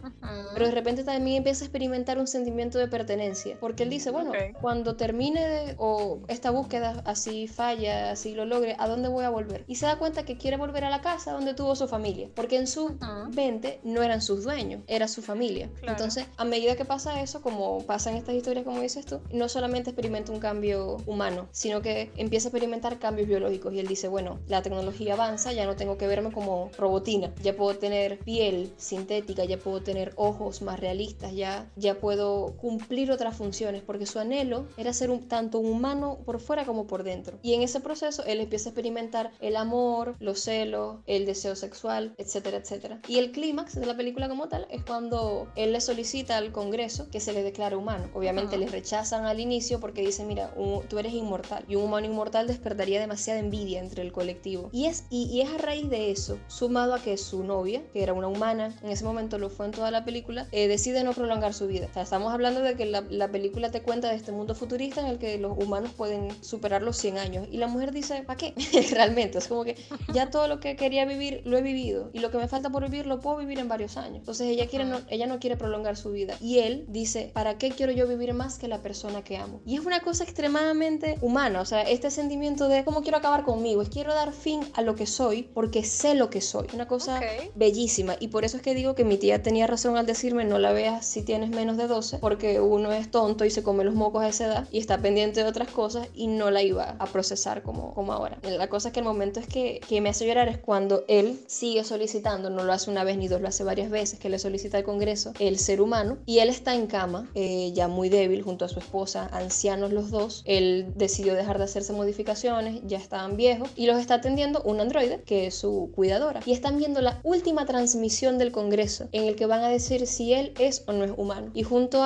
pero 0.55 0.65
de 0.65 0.71
repente 0.71 1.03
también 1.03 1.37
empieza 1.37 1.63
a 1.63 1.67
experimentar 1.67 2.17
un 2.17 2.25
sentimiento 2.25 2.79
de 2.79 2.87
pertenencia. 2.87 3.55
Porque 3.59 3.83
él 3.83 3.91
dice, 3.91 4.09
bueno, 4.09 4.31
cuando 4.59 4.95
termine 4.95 5.47
de, 5.47 5.75
o 5.77 6.21
esta 6.27 6.49
búsqueda 6.49 7.03
así 7.05 7.47
falla, 7.47 8.09
así 8.09 8.33
lo 8.33 8.45
logre, 8.45 8.75
¿a 8.79 8.87
dónde 8.87 9.09
voy 9.09 9.25
a 9.25 9.29
volver? 9.29 9.63
Y 9.67 9.75
se 9.75 9.85
da 9.85 9.99
cuenta 9.99 10.25
que 10.25 10.39
quiere 10.39 10.57
volver 10.57 10.85
a 10.85 10.89
la 10.89 11.01
casa 11.01 11.33
donde 11.33 11.53
tuvo 11.53 11.75
su 11.75 11.87
familia. 11.87 12.31
Porque 12.33 12.57
en 12.57 12.65
su 12.65 12.97
mente 13.35 13.79
no 13.83 14.01
eran 14.01 14.23
sus 14.23 14.43
dueños, 14.43 14.81
era 14.87 15.07
su 15.07 15.21
familia. 15.21 15.34
Entonces, 15.81 16.25
a 16.37 16.45
medida 16.45 16.75
que 16.75 16.85
pasa 16.85 17.21
eso, 17.21 17.41
como 17.41 17.79
pasa 17.85 18.09
en 18.09 18.17
estas 18.17 18.35
historias, 18.35 18.65
como 18.65 18.81
dices 18.81 19.05
tú, 19.05 19.19
no 19.31 19.49
solamente 19.49 19.91
experimenta 19.91 20.31
un 20.31 20.39
cambio 20.39 20.97
humano, 21.05 21.47
sino 21.51 21.81
que 21.81 22.11
empieza 22.17 22.47
a 22.47 22.49
experimentar 22.49 22.99
cambios 22.99 23.27
biológicos. 23.27 23.73
Y 23.73 23.79
él 23.79 23.87
dice, 23.87 24.07
bueno, 24.07 24.39
la 24.47 24.61
tecnología 24.61 25.13
avanza, 25.13 25.53
ya 25.53 25.65
no 25.65 25.75
tengo 25.75 25.97
que 25.97 26.07
verme 26.07 26.31
como 26.31 26.71
robotina, 26.77 27.33
ya 27.41 27.55
puedo 27.55 27.77
tener 27.77 28.19
piel 28.19 28.73
sintética, 28.77 29.45
ya 29.45 29.57
puedo 29.57 29.81
tener 29.81 30.13
ojos 30.15 30.61
más 30.61 30.79
realistas, 30.79 31.33
ya, 31.33 31.69
ya 31.75 31.95
puedo 31.95 32.55
cumplir 32.57 33.11
otras 33.11 33.35
funciones, 33.35 33.81
porque 33.83 34.05
su 34.05 34.19
anhelo 34.19 34.67
era 34.77 34.93
ser 34.93 35.11
un, 35.11 35.27
tanto 35.27 35.59
un 35.59 35.71
humano 35.71 36.19
por 36.25 36.39
fuera 36.39 36.65
como 36.65 36.87
por 36.87 37.03
dentro. 37.03 37.37
Y 37.41 37.53
en 37.53 37.61
ese 37.61 37.79
proceso 37.79 38.23
él 38.25 38.39
empieza 38.39 38.69
a 38.69 38.71
experimentar 38.71 39.31
el 39.39 39.55
amor, 39.55 40.15
los 40.19 40.39
celos, 40.39 40.97
el 41.05 41.25
deseo 41.25 41.55
sexual, 41.55 42.13
etcétera, 42.17 42.57
etcétera. 42.57 42.99
Y 43.07 43.17
el 43.17 43.31
clímax 43.31 43.75
de 43.75 43.85
la 43.85 43.97
película 43.97 44.29
como 44.29 44.47
tal 44.47 44.67
es 44.69 44.83
cuando 44.83 45.24
él 45.55 45.73
le 45.73 45.81
solicita 45.81 46.37
al 46.37 46.51
Congreso 46.51 47.09
que 47.09 47.19
se 47.19 47.33
le 47.33 47.43
declare 47.43 47.75
humano. 47.75 48.09
Obviamente 48.13 48.57
le 48.57 48.67
rechazan 48.67 49.25
al 49.25 49.39
inicio 49.39 49.79
porque 49.79 50.01
dicen, 50.01 50.27
mira, 50.27 50.53
tú 50.89 50.99
eres 50.99 51.13
inmortal 51.13 51.65
y 51.67 51.75
un 51.75 51.83
humano 51.83 52.05
inmortal 52.05 52.47
despertaría 52.47 52.99
demasiada 52.99 53.39
envidia 53.39 53.79
entre 53.79 54.01
el 54.01 54.11
colectivo. 54.11 54.69
Y 54.71 54.85
es, 54.85 55.05
y, 55.09 55.41
es 55.41 55.49
a 55.49 55.57
raíz 55.57 55.89
de 55.89 56.11
eso, 56.11 56.37
sumado 56.47 56.93
a 56.93 57.01
que 57.01 57.17
su 57.17 57.43
novia, 57.43 57.81
que 57.93 58.03
era 58.03 58.13
una 58.13 58.27
humana, 58.27 58.75
en 58.83 58.89
ese 58.89 59.03
momento 59.03 59.37
lo 59.37 59.49
fue 59.49 59.65
en 59.65 59.71
toda 59.71 59.91
la 59.91 60.05
película, 60.05 60.47
eh, 60.51 60.67
decide 60.67 61.03
no 61.03 61.13
prolongar 61.13 61.53
su 61.53 61.67
vida. 61.67 61.87
O 61.89 61.93
sea, 61.93 62.03
estamos 62.03 62.33
hablando 62.33 62.61
de 62.61 62.75
que 62.75 62.85
la, 62.85 63.01
la, 63.09 63.29
película 63.29 63.71
te 63.71 63.81
cuenta 63.81 64.09
de 64.09 64.15
este 64.15 64.31
mundo 64.31 64.55
futurista 64.55 65.01
en 65.01 65.07
el 65.07 65.17
que 65.17 65.37
los 65.37 65.57
humanos 65.57 65.91
pueden 65.95 66.31
superar 66.43 66.81
los 66.81 66.97
100 66.97 67.17
años. 67.17 67.47
Y 67.51 67.57
la 67.57 67.67
mujer 67.67 67.91
dice, 67.91 68.23
¿para 68.23 68.37
qué? 68.37 68.53
Realmente, 68.91 69.39
es 69.39 69.47
como 69.47 69.63
que 69.63 69.75
ya 70.13 70.29
todo 70.29 70.47
lo 70.47 70.59
que 70.59 70.75
quería 70.75 71.05
vivir 71.05 71.41
lo 71.45 71.57
he 71.57 71.61
vivido 71.61 72.09
y 72.13 72.19
lo 72.19 72.31
que 72.31 72.37
me 72.37 72.47
falta 72.47 72.69
por 72.69 72.83
vivir 72.83 73.05
lo 73.05 73.19
puedo 73.19 73.37
vivir 73.37 73.59
en 73.59 73.67
varios 73.67 73.97
años. 73.97 74.17
Entonces 74.17 74.47
ella, 74.47 74.67
quiere 74.67 74.85
no, 74.85 74.99
ella 75.15 75.27
no 75.27 75.39
quiere 75.39 75.57
prolongar 75.57 75.97
su 75.97 76.11
vida. 76.11 76.37
Y 76.39 76.59
él 76.59 76.85
dice, 76.87 77.31
¿para 77.33 77.57
qué 77.57 77.71
quiero 77.71 77.91
yo 77.91 78.07
vivir 78.07 78.33
más 78.33 78.57
que 78.57 78.67
la 78.67 78.81
persona 78.81 79.23
que 79.23 79.37
amo? 79.37 79.61
Y 79.65 79.75
es 79.75 79.85
una 79.85 80.01
cosa 80.01 80.23
extremadamente 80.23 81.17
humana, 81.21 81.61
o 81.61 81.65
sea, 81.65 81.81
este 81.83 82.11
sentimiento 82.11 82.67
de 82.67 82.83
cómo 82.83 83.01
quiero 83.01 83.17
acabar 83.17 83.43
conmigo, 83.43 83.81
es 83.81 83.89
quiero 83.89 84.13
dar 84.13 84.31
fin 84.33 84.61
a 84.73 84.81
lo 84.81 84.95
que 84.95 85.05
soy 85.05 85.43
porque 85.43 85.83
sé 85.83 86.15
lo 86.15 86.29
que 86.29 86.41
soy. 86.41 86.67
Una 86.73 86.87
cosa 86.87 87.21
bellísima. 87.55 88.15
Y 88.19 88.29
por 88.29 88.45
eso 88.45 88.57
es 88.57 88.63
que 88.63 88.75
digo 88.75 88.95
que 88.95 89.03
mi 89.03 89.17
tía 89.17 89.41
tenía 89.41 89.67
razón 89.67 89.97
al 89.97 90.05
decirme 90.05 90.45
no 90.45 90.59
la 90.59 90.71
veas 90.71 91.05
si 91.05 91.21
tienes 91.21 91.49
menos 91.49 91.77
de 91.77 91.87
12, 91.87 92.19
porque 92.19 92.59
uno 92.59 92.91
es 92.91 93.09
tonto 93.11 93.45
y 93.45 93.49
se 93.49 93.63
come 93.63 93.83
los 93.83 93.95
mocos 93.95 94.23
a 94.23 94.29
esa 94.29 94.45
edad 94.45 94.67
y 94.71 94.79
está 94.79 94.97
pendiente 94.99 95.43
de 95.43 95.49
otras 95.49 95.69
cosas 95.69 96.07
y 96.13 96.27
no 96.27 96.51
la 96.51 96.61
iba 96.61 96.95
a 96.99 97.05
procesar 97.07 97.63
como, 97.63 97.93
como 97.93 98.13
ahora. 98.13 98.37
La 98.43 98.67
cosa 98.67 98.89
es 98.89 98.93
que 98.93 98.99
el 98.99 99.05
momento 99.05 99.39
es 99.39 99.47
que, 99.47 99.79
que 99.87 100.01
me 100.01 100.09
hace 100.09 100.27
llorar 100.27 100.49
es 100.49 100.57
cuando 100.57 101.03
él 101.07 101.39
sigue 101.47 101.83
solicitando, 101.83 102.49
no 102.49 102.63
lo 102.63 102.73
hace 102.73 102.91
una 102.91 103.03
vez 103.03 103.17
ni 103.17 103.27
dos, 103.27 103.41
lo 103.41 103.47
hace 103.47 103.63
varias 103.63 103.89
veces, 103.89 104.19
que 104.19 104.29
le 104.29 104.39
solicita 104.39 104.77
al 104.77 104.83
Congreso 104.95 105.33
el 105.39 105.59
ser 105.59 105.81
humano 105.81 106.19
y 106.25 106.39
él 106.39 106.47
está 106.47 106.73
en 106.73 106.87
cama, 106.87 107.29
eh, 107.35 107.73
ya 107.73 107.89
muy 107.89 108.07
débil, 108.07 108.41
junto 108.43 108.63
a 108.63 108.69
su 108.69 108.79
esposa, 108.79 109.29
ancianos 109.33 109.91
los 109.91 110.09
dos. 110.09 110.41
Él 110.45 110.93
decidió 110.95 111.35
dejar 111.35 111.57
de 111.57 111.65
hacerse 111.65 111.91
modificaciones, 111.91 112.81
ya 112.85 112.97
estaban 112.97 113.35
viejos 113.35 113.69
y 113.75 113.87
los 113.87 113.99
está 113.99 114.15
atendiendo 114.15 114.61
un 114.63 114.79
androide 114.79 115.21
que 115.25 115.47
es 115.47 115.55
su 115.55 115.91
cuidadora. 115.93 116.39
Y 116.45 116.53
están 116.53 116.77
viendo 116.77 117.01
la 117.01 117.19
última 117.23 117.65
transmisión 117.65 118.37
del 118.37 118.53
Congreso 118.53 119.09
en 119.11 119.25
el 119.25 119.35
que 119.35 119.45
van 119.45 119.65
a 119.65 119.67
decir 119.67 120.07
si 120.07 120.33
él 120.33 120.53
es 120.59 120.85
o 120.87 120.93
no 120.93 121.03
es 121.03 121.11
humano. 121.17 121.51
Y 121.53 121.63
justo 121.63 122.01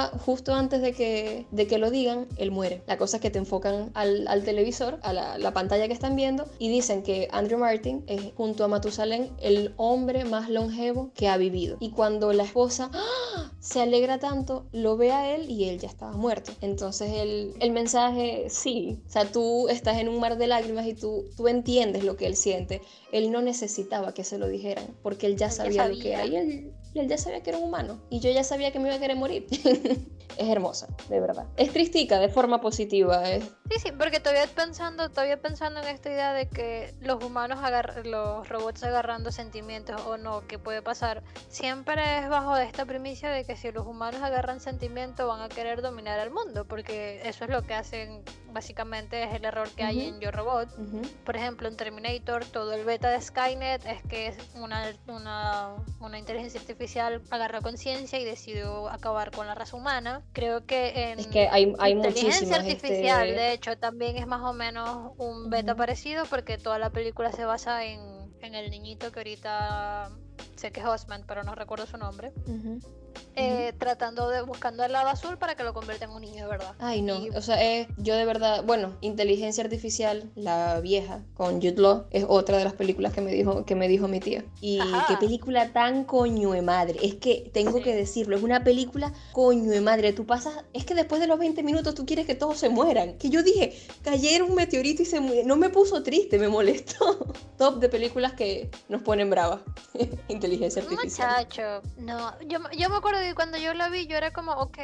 antes 0.52 0.82
de 0.82 0.94
que, 0.94 1.46
de 1.52 1.68
que 1.68 1.78
lo 1.78 1.92
digan, 1.92 2.26
él 2.38 2.50
muere. 2.50 2.82
La 2.88 2.98
cosa 2.98 3.18
es 3.18 3.22
que 3.22 3.30
te 3.30 3.38
enfocan 3.38 3.92
al, 3.94 4.28
al 4.28 4.44
televisor, 4.44 4.98
a 5.04 5.14
la, 5.14 5.38
la, 5.38 5.54
pantalla 5.54 5.88
que 5.88 5.94
están 5.94 6.16
viendo 6.16 6.48
y 6.58 6.70
dicen 6.70 7.04
que 7.04 7.28
Andrew 7.32 7.60
Martin 7.60 8.04
es 8.08 8.32
junto 8.36 8.64
a 8.64 8.68
Matusalén 8.68 9.30
el 9.42 9.74
hombre 9.78 10.26
más 10.26 10.50
longevo 10.50 11.12
que 11.14 11.28
ha 11.28 11.38
vivido. 11.38 11.78
Y 11.80 11.92
cuando 11.92 12.34
la 12.34 12.44
esposa 12.44 12.79
¡ah! 12.82 13.52
se 13.60 13.82
alegra 13.82 14.20
tanto, 14.20 14.68
lo 14.72 14.98
ve 14.98 15.12
a 15.12 15.36
él 15.36 15.50
y 15.50 15.66
él 15.66 15.80
ya 15.80 15.88
estaba 15.88 16.14
muerto. 16.14 16.52
Entonces 16.62 17.12
el, 17.14 17.54
el 17.60 17.72
mensaje, 17.72 18.48
sí, 18.50 19.00
o 19.08 19.12
sea, 19.12 19.32
tú 19.32 19.68
estás 19.70 19.98
en 19.98 20.10
un 20.10 20.20
mar 20.20 20.38
de 20.38 20.48
lágrimas 20.48 20.86
y 20.88 20.94
tú, 20.94 21.26
tú 21.36 21.48
entiendes 21.48 22.04
lo 22.04 22.16
que 22.16 22.28
él 22.28 22.36
siente. 22.36 22.82
Él 23.12 23.32
no 23.32 23.42
necesitaba 23.42 24.14
que 24.14 24.24
se 24.24 24.38
lo 24.38 24.48
dijeran 24.48 24.86
porque 25.04 25.28
él 25.28 25.38
ya 25.38 25.50
sabía, 25.50 25.84
sabía. 25.84 25.96
lo 25.96 26.02
que 26.02 26.14
era 26.14 26.26
y 26.26 26.36
él, 26.36 26.74
y 26.94 27.00
él 27.00 27.08
ya 27.08 27.18
sabía 27.18 27.42
que 27.42 27.52
era 27.52 27.60
un 27.60 27.66
humano 27.66 28.00
y 28.10 28.20
yo 28.20 28.32
ya 28.32 28.44
sabía 28.44 28.72
que 28.72 28.80
me 28.80 28.88
iba 28.88 28.96
a 28.96 29.00
querer 29.00 29.18
morir. 29.18 29.48
es 30.40 30.48
hermosa, 30.48 30.88
de 31.10 31.20
verdad. 31.20 31.48
Es 31.58 31.72
tristica 31.72 32.20
de 32.20 32.30
forma 32.30 32.62
positiva. 32.62 33.30
Es... 33.30 33.44
Sí, 33.70 33.80
sí, 33.84 33.92
porque 33.92 34.20
todavía 34.20 34.48
pensando, 34.48 35.10
todavía 35.10 35.42
pensando 35.42 35.82
en 35.82 35.88
esta 35.88 36.10
idea 36.10 36.34
de 36.34 36.48
que 36.48 36.96
los 37.02 37.24
humanos 37.24 37.60
los 38.06 38.48
robots 38.48 38.84
agarrando 38.84 39.32
sentimientos 39.32 40.02
o 40.08 40.18
no, 40.18 40.48
que 40.48 40.58
puede 40.58 40.82
pasar, 40.82 41.24
siempre 41.50 42.20
es 42.20 42.30
bajo 42.30 42.56
esta 42.58 42.86
primicia 42.86 43.30
de 43.30 43.46
que 43.46 43.56
si 43.56 43.72
los 43.72 43.86
humanos 43.86 44.22
agarran 44.22 44.60
sentimientos 44.60 45.28
van 45.28 45.42
a 45.42 45.50
querer 45.50 45.82
dominar 45.82 46.20
al 46.20 46.32
mundo, 46.32 46.66
porque 46.66 47.22
eso 47.28 47.44
es 47.44 47.50
lo 47.50 47.64
que 47.64 47.74
hacen 47.74 48.24
básicamente 48.52 49.24
es 49.24 49.34
el 49.34 49.46
error 49.46 49.70
que 49.70 49.84
uh 49.84 49.86
-huh. 49.86 49.90
hay 49.90 50.08
en 50.08 50.20
Yo 50.20 50.32
Robot. 50.32 50.70
Uh 50.78 50.82
-huh. 50.82 51.10
Por 51.26 51.36
ejemplo, 51.36 51.68
en 51.68 51.78
Terminator, 51.78 52.46
todo 52.46 52.74
el 52.74 52.86
beta 52.86 53.10
de 53.10 53.22
Skynet 53.22 53.86
es 53.86 54.02
que 54.04 54.36
una, 54.56 54.94
una, 55.08 55.76
una 56.00 56.18
inteligencia 56.18 56.60
artificial 56.60 57.22
agarró 57.30 57.62
conciencia 57.62 58.20
y 58.20 58.26
decidió 58.26 58.90
acabar 58.90 59.32
con 59.32 59.48
la 59.48 59.56
raza 59.56 59.76
humana. 59.78 60.22
Creo 60.34 60.66
que 60.66 61.12
en 61.12 61.20
es 61.20 61.28
que 61.28 61.48
hay, 61.48 61.74
hay 61.80 61.92
inteligencia 61.94 62.56
artificial, 62.58 63.28
este... 63.30 63.42
de 63.42 63.54
hecho, 63.54 63.78
también 63.78 64.18
es 64.18 64.28
más 64.28 64.42
o 64.42 64.54
menos 64.54 65.12
un 65.18 65.50
beta 65.50 65.72
uh 65.72 65.76
-huh. 65.76 65.78
parecido 65.78 66.26
porque 66.26 66.58
toda 66.58 66.80
la 66.80 66.90
película 66.90 67.32
se 67.32 67.46
basa 67.46 67.84
en, 67.86 68.02
en 68.42 68.56
el 68.56 68.70
niñito 68.70 69.12
que 69.12 69.20
ahorita 69.20 70.12
sé 70.56 70.72
que 70.72 70.82
es 70.82 70.86
Osman, 70.86 71.24
pero 71.28 71.44
no 71.44 71.56
recuerdo 71.56 71.86
su 71.86 71.98
nombre. 71.98 72.32
Uh 72.46 72.52
-huh. 72.52 72.99
Eh, 73.40 73.74
tratando 73.78 74.30
de 74.30 74.42
buscando 74.42 74.84
el 74.84 74.92
lado 74.92 75.10
azul 75.10 75.38
para 75.38 75.56
que 75.56 75.64
lo 75.64 75.74
convierta 75.74 76.06
en 76.06 76.12
un 76.12 76.22
niño 76.22 76.44
de 76.44 76.50
verdad. 76.50 76.74
Ay, 76.80 77.02
no. 77.02 77.26
Y... 77.26 77.30
O 77.30 77.42
sea, 77.42 77.64
eh, 77.64 77.88
yo 77.98 78.16
de 78.16 78.26
verdad, 78.26 78.64
bueno, 78.64 78.98
inteligencia 79.02 79.64
artificial, 79.64 80.30
la 80.36 80.80
vieja, 80.80 81.22
con 81.34 81.56
Jude 81.56 81.76
Law, 81.78 82.06
es 82.12 82.26
otra 82.28 82.58
de 82.58 82.64
las 82.64 82.74
películas 82.74 83.14
que 83.14 83.22
me 83.22 83.32
dijo, 83.32 83.66
que 83.66 83.76
me 83.76 83.88
dijo 83.88 84.08
mi 84.08 84.20
tía. 84.20 84.44
Y 84.62 84.80
Ajá. 84.80 85.06
qué 85.08 85.18
película 85.18 85.72
tan 85.72 86.04
coño 86.04 86.52
de 86.52 86.62
madre. 86.62 87.00
Es 87.02 87.16
que 87.16 87.50
tengo 87.54 87.78
sí. 87.78 87.84
que 87.84 87.96
decirlo, 87.96 88.36
es 88.36 88.44
una 88.44 88.64
película 88.64 89.14
coño 89.32 89.72
de 89.72 89.82
madre. 89.82 90.14
Tú 90.14 90.26
pasas, 90.26 90.54
es 90.74 90.86
que 90.86 90.96
después 90.96 91.22
de 91.22 91.28
los 91.28 91.40
20 91.40 91.64
minutos 91.64 91.96
tú 91.96 92.06
quieres 92.06 92.26
que 92.26 92.36
todos 92.36 92.58
se 92.58 92.70
mueran. 92.70 93.18
Que 93.18 93.30
yo 93.30 93.44
dije, 93.44 93.78
cayera 94.04 94.44
un 94.44 94.56
meteorito 94.56 95.02
y 95.04 95.06
se 95.06 95.20
muere. 95.20 95.44
No 95.44 95.56
me 95.56 95.70
puso 95.70 96.04
triste, 96.04 96.40
me 96.40 96.48
molestó. 96.48 97.34
Top 97.58 97.80
de 97.80 97.90
películas 97.90 98.34
que 98.34 98.70
nos 98.88 99.02
ponen 99.02 99.30
bravas. 99.30 99.62
inteligencia 100.28 100.82
artificial. 100.82 101.30
Muchacho, 101.30 101.82
no, 101.98 102.40
yo, 102.42 102.60
yo 102.78 102.90
me 102.90 102.96
acuerdo 102.96 103.20
cuando 103.34 103.58
yo 103.58 103.74
la 103.74 103.90
vi, 103.90 104.08
yo 104.08 104.18
era 104.18 104.32
como, 104.32 104.52
ok, 104.54 104.78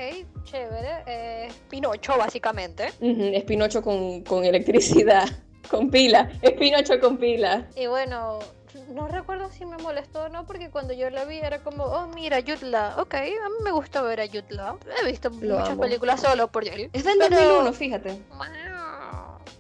chévere, 0.44 1.04
eh, 1.06 1.48
Pinocho 1.70 2.18
básicamente. 2.18 2.92
Uh 3.00 3.08
-huh, 3.08 3.38
es 3.38 3.44
Pinocho 3.44 3.82
con, 3.82 4.22
con 4.24 4.46
electricidad, 4.46 5.28
con 5.70 5.90
pila, 5.90 6.32
es 6.42 6.52
Pinocho 6.54 7.00
con 7.00 7.18
pila. 7.18 7.68
Y 7.76 7.88
bueno, 7.88 8.40
no 8.90 9.08
recuerdo 9.08 9.50
si 9.50 9.66
me 9.66 9.78
molestó 9.78 10.24
o 10.24 10.30
no, 10.30 10.46
porque 10.46 10.70
cuando 10.70 10.94
yo 10.94 11.10
la 11.10 11.26
vi 11.26 11.38
era 11.38 11.60
como, 11.64 11.84
oh, 11.86 12.08
mira, 12.08 12.40
Yutla. 12.40 12.96
Ok, 13.00 13.14
a 13.16 13.22
mí 13.50 13.56
me 13.64 13.72
gusta 13.72 14.02
ver 14.02 14.22
a 14.22 14.26
Yutla. 14.26 14.76
He 15.02 15.06
visto 15.06 15.30
Lo 15.30 15.56
muchas 15.56 15.70
amo. 15.72 15.82
películas 15.82 16.22
solo 16.22 16.48
por 16.50 16.68
él. 16.68 16.90
Es 16.94 17.04
del 17.04 17.18
pero... 17.20 17.36
2001, 17.36 17.74
fíjate. 17.74 18.10
Wow 18.30 18.75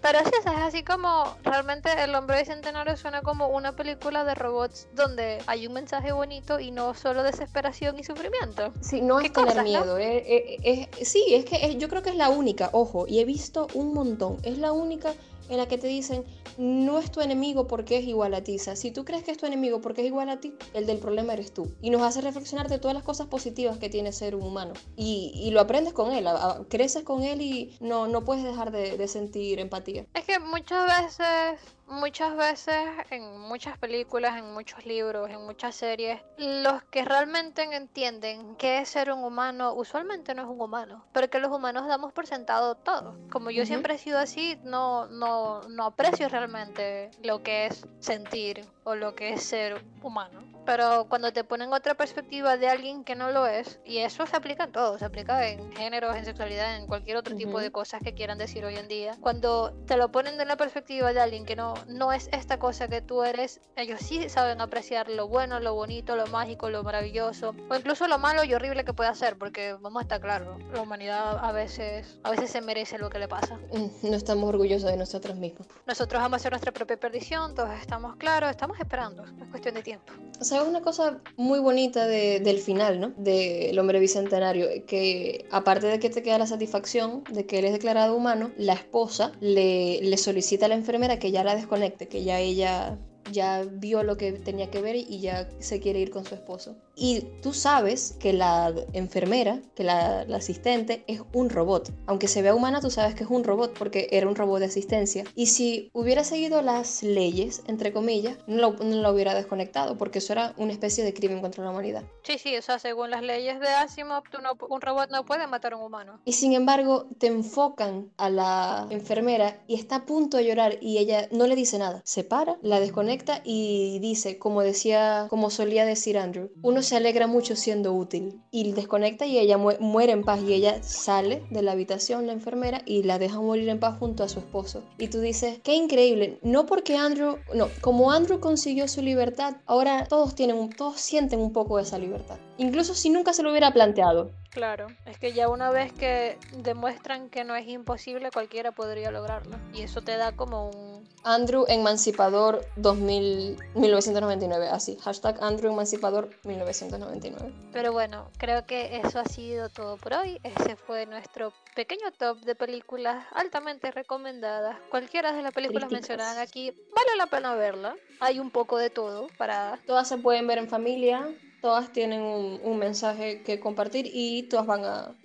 Pero 0.05 0.19
sí, 0.19 0.31
es 0.35 0.45
así 0.45 0.83
como 0.83 1.35
realmente 1.43 1.89
El 2.03 2.13
hombre 2.13 2.37
bicentenario 2.37 2.95
suena 2.95 3.23
como 3.23 3.47
una 3.47 3.71
película 3.71 4.23
de 4.23 4.35
robots 4.35 4.87
donde 4.93 5.39
hay 5.47 5.65
un 5.65 5.73
mensaje 5.73 6.11
bonito 6.11 6.59
y 6.59 6.69
no 6.69 6.93
solo 6.93 7.23
desesperación 7.23 7.97
y 7.97 8.03
sufrimiento. 8.03 8.71
Sí, 8.81 9.01
no 9.01 9.19
es 9.19 9.33
tener 9.33 9.63
miedo. 9.63 9.97
Eh, 9.97 10.59
eh, 10.63 10.89
sí, 11.03 11.23
es 11.31 11.45
que 11.45 11.75
yo 11.77 11.89
creo 11.89 12.03
que 12.03 12.11
es 12.11 12.17
la 12.17 12.29
única, 12.29 12.69
ojo, 12.71 13.07
y 13.07 13.19
he 13.19 13.25
visto 13.25 13.65
un 13.73 13.95
montón. 13.95 14.37
Es 14.43 14.59
la 14.59 14.73
única 14.73 15.11
en 15.49 15.58
la 15.58 15.67
que 15.67 15.77
te 15.77 15.88
dicen, 15.88 16.23
no 16.58 16.99
es 16.99 17.12
tu 17.12 17.21
enemigo 17.21 17.67
porque 17.67 17.97
es 17.97 18.05
igual 18.05 18.34
a 18.34 18.43
ti. 18.43 18.58
si 18.60 18.91
tú 18.91 19.05
crees 19.05 19.23
que 19.23 19.31
es 19.31 19.38
tu 19.38 19.45
enemigo 19.45 19.81
porque 19.81 20.01
es 20.01 20.08
igual 20.08 20.29
a 20.29 20.39
ti, 20.39 20.53
el 20.73 20.86
del 20.86 20.97
problema 20.97 21.34
eres 21.34 21.53
tú. 21.53 21.71
Y 21.81 21.89
nos 21.89 22.01
hace 22.01 22.21
reflexionar 22.21 22.69
de 22.69 22.79
todas 22.79 22.95
las 22.95 23.03
cosas 23.03 23.27
positivas 23.27 23.77
que 23.77 23.89
tiene 23.89 24.12
ser 24.12 24.36
un 24.36 24.43
humano. 24.43 24.73
Y, 24.95 25.49
lo 25.51 25.62
aprendes 25.62 25.93
con 25.93 26.12
él, 26.12 26.27
creces 26.69 27.03
con 27.03 27.23
él 27.23 27.41
y 27.41 27.77
no, 27.79 28.08
no 28.08 28.25
puedes 28.25 28.43
dejar 28.43 28.71
de, 28.71 28.97
de 28.97 29.08
sentir 29.08 29.60
empatía. 29.60 30.05
Es 30.13 30.25
que 30.25 30.39
muchas 30.39 30.86
veces 31.01 31.60
muchas 31.87 32.35
veces 32.35 32.75
en 33.09 33.39
muchas 33.39 33.77
películas, 33.77 34.37
en 34.37 34.53
muchos 34.53 34.85
libros, 34.85 35.29
en 35.29 35.45
muchas 35.45 35.75
series, 35.75 36.21
los 36.37 36.83
que 36.83 37.05
realmente 37.05 37.63
entienden 37.63 38.55
qué 38.55 38.79
es 38.79 38.89
ser 38.89 39.11
un 39.11 39.23
humano 39.23 39.73
usualmente 39.73 40.33
no 40.33 40.43
es 40.43 40.47
un 40.47 40.61
humano, 40.61 41.05
porque 41.13 41.39
los 41.39 41.51
humanos 41.51 41.87
damos 41.87 42.13
por 42.13 42.27
sentado 42.27 42.75
todo. 42.75 43.17
Como 43.29 43.51
yo 43.51 43.65
siempre 43.65 43.95
he 43.95 43.97
sido 43.97 44.19
así, 44.19 44.57
no, 44.63 45.07
no, 45.07 45.61
no 45.69 45.85
aprecio 45.85 46.29
realmente 46.29 47.11
lo 47.23 47.43
que 47.43 47.67
es 47.67 47.85
sentir 47.99 48.65
o 48.83 48.95
lo 48.95 49.15
que 49.15 49.33
es 49.33 49.43
ser 49.43 49.83
humano. 50.01 50.54
Pero 50.65 51.06
cuando 51.08 51.32
te 51.32 51.43
ponen 51.43 51.71
otra 51.73 51.93
perspectiva 51.93 52.58
de 52.58 52.67
alguien 52.67 53.04
que 53.04 53.15
no 53.15 53.32
lo 53.32 53.45
es, 53.45 53.80
y 53.86 53.99
eso 53.99 54.25
se 54.25 54.36
aplica 54.36 54.63
en 54.63 54.71
todo, 54.71 54.97
se 54.97 55.06
aplica 55.06 55.47
en 55.47 55.71
géneros, 55.73 56.15
en 56.15 56.25
sexualidad, 56.25 56.78
en 56.78 56.88
cualquier 56.88 57.17
otro 57.17 57.36
tipo 57.36 57.60
de 57.60 57.71
cosas 57.71 58.01
que 58.04 58.13
quieran 58.13 58.38
decir 58.38 58.65
hoy 58.65 58.75
en 58.75 58.88
día, 58.88 59.15
cuando 59.21 59.73
te 59.86 59.95
lo 59.97 60.12
ponen 60.12 60.38
de 60.38 60.45
la 60.45 60.58
perspectiva 60.58 61.13
de 61.13 61.19
alguien 61.19 61.45
que 61.45 61.56
no, 61.56 61.75
no 61.88 62.12
es 62.12 62.30
esta 62.32 62.58
cosa 62.58 62.88
que 62.88 63.01
tú 63.01 63.23
eres, 63.23 63.62
ellos 63.75 64.01
sí 64.01 64.28
saben 64.30 64.62
apreciar 64.62 65.10
lo 65.10 65.28
bueno, 65.28 65.60
lo 65.60 65.75
bonito, 65.75 66.15
lo 66.15 66.28
mágico, 66.28 66.69
lo 66.69 66.84
maravilloso, 66.84 67.54
o 67.69 67.75
incluso 67.75 68.08
lo 68.08 68.17
malo 68.17 68.43
y 68.43 68.54
horrible 68.54 68.84
que 68.84 68.93
puede 68.93 69.10
hacer, 69.10 69.38
porque 69.38 69.73
vamos 69.73 70.01
a 70.01 70.04
estar 70.04 70.21
claros, 70.21 70.58
la 70.73 70.82
humanidad 70.82 71.38
a 71.43 71.51
veces, 71.51 72.19
a 72.23 72.32
veces 72.32 72.49
se 72.49 72.62
merece 72.62 72.97
lo 72.97 73.10
que 73.10 73.19
le 73.19 73.28
pasa. 73.28 73.60
Mm, 73.71 74.10
no 74.10 74.15
estamos 74.15 74.49
orgullosos 74.49 74.89
de 74.89 74.97
nosotros 74.97 75.36
mismos. 75.36 75.67
Nosotros 75.86 76.21
vamos 76.21 76.34
a 76.34 76.38
hacer 76.38 76.51
nuestra 76.51 76.71
propia 76.71 76.97
perdición, 76.97 77.54
todos 77.54 77.71
estamos 77.80 78.15
claros, 78.15 78.49
estamos 78.49 78.80
esperando, 78.80 79.23
es 79.25 79.49
cuestión 79.49 79.75
de 79.75 79.84
tiempo. 79.84 80.12
¿Sabes 80.55 80.69
una 80.69 80.81
cosa 80.81 81.19
muy 81.35 81.59
bonita 81.59 82.07
del 82.07 82.59
final, 82.59 83.01
¿no? 83.01 83.09
Del 83.17 83.77
hombre 83.77 83.99
bicentenario, 83.99 84.69
que 84.87 85.45
aparte 85.51 85.87
de 85.87 85.99
que 85.99 86.09
te 86.09 86.23
queda 86.23 86.37
la 86.37 86.47
satisfacción 86.47 87.25
de 87.29 87.45
que 87.45 87.59
él 87.59 87.65
es 87.65 87.73
declarado 87.73 88.15
humano, 88.15 88.51
la 88.55 88.71
esposa 88.71 89.33
le, 89.41 89.99
le 90.01 90.15
solicita 90.15 90.67
a 90.67 90.69
la 90.69 90.75
enfermera 90.75 91.19
que 91.19 91.31
ya 91.31 91.43
la 91.43 91.57
desconecte, 91.57 92.07
que 92.07 92.23
ya 92.23 92.39
ella 92.39 92.97
ya 93.31 93.63
vio 93.69 94.03
lo 94.03 94.17
que 94.17 94.31
tenía 94.33 94.69
que 94.69 94.81
ver 94.81 94.95
y 94.95 95.19
ya 95.19 95.49
se 95.59 95.79
quiere 95.79 95.99
ir 95.99 96.11
con 96.11 96.25
su 96.25 96.35
esposo. 96.35 96.75
Y 96.95 97.21
tú 97.41 97.53
sabes 97.53 98.15
que 98.19 98.31
la 98.31 98.73
enfermera, 98.93 99.59
que 99.75 99.83
la, 99.83 100.21
asistente, 100.33 101.03
es 101.07 101.21
un 101.33 101.49
robot. 101.49 101.91
Aunque 102.05 102.27
se 102.27 102.41
vea 102.41 102.55
humana, 102.55 102.79
tú 102.79 102.89
sabes 102.89 103.15
que 103.15 103.23
es 103.23 103.29
un 103.29 103.43
robot 103.43 103.77
porque 103.77 104.07
era 104.11 104.27
un 104.27 104.35
robot 104.35 104.59
de 104.59 104.65
asistencia. 104.65 105.25
Y 105.35 105.47
si 105.47 105.89
hubiera 105.93 106.23
seguido 106.23 106.61
las 106.61 107.03
leyes, 107.03 107.63
entre 107.67 107.91
comillas, 107.91 108.38
no 108.47 108.57
lo, 108.57 108.71
no 108.83 109.01
lo 109.01 109.11
hubiera 109.11 109.33
desconectado 109.33 109.97
porque 109.97 110.19
eso 110.19 110.33
era 110.33 110.53
una 110.57 110.71
especie 110.71 111.03
de 111.03 111.13
crimen 111.13 111.41
contra 111.41 111.63
la 111.65 111.71
humanidad. 111.71 112.03
Sí, 112.23 112.38
sí, 112.38 112.55
o 112.55 112.61
sea, 112.61 112.79
según 112.79 113.11
las 113.11 113.23
leyes 113.23 113.59
de 113.59 113.67
Asimov, 113.67 114.23
un 114.69 114.81
robot 114.81 115.09
no 115.11 115.25
puede 115.25 115.47
matar 115.47 115.73
a 115.73 115.77
un 115.77 115.83
humano. 115.83 116.21
Y 116.23 116.33
sin 116.33 116.53
embargo, 116.53 117.07
te 117.17 117.27
enfocan 117.27 118.11
a 118.17 118.29
la 118.29 118.88
enfermera 118.89 119.61
y 119.67 119.75
está 119.75 119.97
a 119.97 120.05
punto 120.05 120.38
de 120.38 120.45
llorar 120.45 120.77
y 120.81 120.97
ella 120.97 121.27
no 121.31 121.47
le 121.47 121.55
dice 121.55 121.77
nada. 121.77 122.01
Se 122.05 122.23
para, 122.23 122.57
la 122.61 122.79
desconecta 122.79 123.14
y 123.43 123.99
dice, 123.99 124.38
como 124.38 124.62
decía, 124.62 125.28
como 125.30 125.49
solía 125.49 125.86
decir 125.86 126.17
Andrew, 126.17 126.49
uno 126.62 126.82
se 126.82 126.95
alegra 126.95 127.28
mucho 127.28 127.56
siendo 127.56 127.93
útil. 127.93 128.41
Y 128.51 128.71
desconecta 128.73 129.25
y 129.25 129.38
ella 129.38 129.58
muere 129.58 130.12
en 130.12 130.23
paz 130.23 130.41
y 130.41 130.54
ella 130.54 130.82
sale 130.84 131.43
de 131.49 131.62
la 131.62 131.73
habitación, 131.73 132.28
la 132.28 132.34
enfermera, 132.34 132.82
y 132.86 133.04
la 133.04 133.19
deja 133.19 133.39
morir 133.39 133.69
en 133.69 133.80
paz 133.80 133.97
junto 133.99 134.23
a 134.23 134.30
su 134.30 134.39
esposo. 134.39 134.84
Y 134.97 135.08
tú 135.08 135.19
dices, 135.19 135.60
qué 135.63 135.75
increíble, 135.75 136.39
no 136.41 136.65
porque 136.65 136.95
Andrew, 136.95 137.38
no, 137.54 137.67
como 137.82 138.12
Andrew 138.12 138.39
consiguió 138.39 138.88
su 138.88 139.01
libertad, 139.01 139.58
ahora 139.65 140.06
todos 140.08 140.36
tienen, 140.36 140.69
todos 140.69 140.99
sienten 140.99 141.39
un 141.39 141.54
poco 141.54 141.78
de 141.78 141.84
esa 141.84 141.99
libertad. 141.99 142.38
Incluso 142.57 142.95
si 142.95 143.09
nunca 143.09 143.33
se 143.33 143.43
lo 143.43 143.51
hubiera 143.51 143.71
planteado. 143.71 144.31
Claro, 144.55 144.87
es 145.05 145.17
que 145.17 145.33
ya 145.33 145.49
una 145.49 145.69
vez 145.69 145.91
que 145.91 146.37
demuestran 146.59 147.29
que 147.29 147.43
no 147.43 147.57
es 147.57 147.67
imposible, 147.67 148.31
cualquiera 148.31 148.71
podría 148.71 149.11
lograrlo. 149.11 149.57
Y 149.73 149.81
eso 149.81 150.01
te 150.01 150.15
da 150.15 150.31
como 150.31 150.69
un... 150.69 151.09
Andrew 151.25 151.65
Emancipador 151.67 152.65
2000, 152.77 153.57
1999, 153.75 154.69
así, 154.69 154.97
hashtag 155.01 155.43
Andrew 155.43 155.73
Emancipador 155.73 156.29
1999. 156.45 157.51
Pero 157.73 157.91
bueno, 157.91 158.29
creo 158.37 158.65
que 158.65 159.01
eso 159.03 159.19
ha 159.19 159.25
sido 159.25 159.67
todo 159.67 159.97
por 159.97 160.13
hoy. 160.13 160.39
Ese 160.43 160.77
fue 160.77 161.05
nuestro 161.05 161.51
pequeño 161.75 162.13
top 162.17 162.39
de 162.39 162.55
películas 162.55 163.25
altamente 163.33 163.91
recomendadas. 163.91 164.77
Cualquiera 164.89 165.33
de 165.33 165.41
las 165.41 165.53
películas 165.53 165.91
mencionadas 165.91 166.37
aquí, 166.37 166.71
vale 166.71 167.17
la 167.17 167.25
pena 167.25 167.55
verla. 167.55 167.95
Hay 168.21 168.39
un 168.39 168.51
poco 168.51 168.77
de 168.77 168.89
todo 168.89 169.27
para... 169.37 169.77
Todas 169.85 170.07
se 170.07 170.17
pueden 170.17 170.47
ver 170.47 170.59
en 170.59 170.69
familia, 170.69 171.27
todas 171.65 171.91
tienen 171.91 172.21
un, 172.21 172.78
mensaje 172.78 173.41
que 173.41 173.60
compartir 173.60 174.08
y 174.13 174.43
todas 174.43 174.67
van 174.67 174.86
a, 174.86 175.15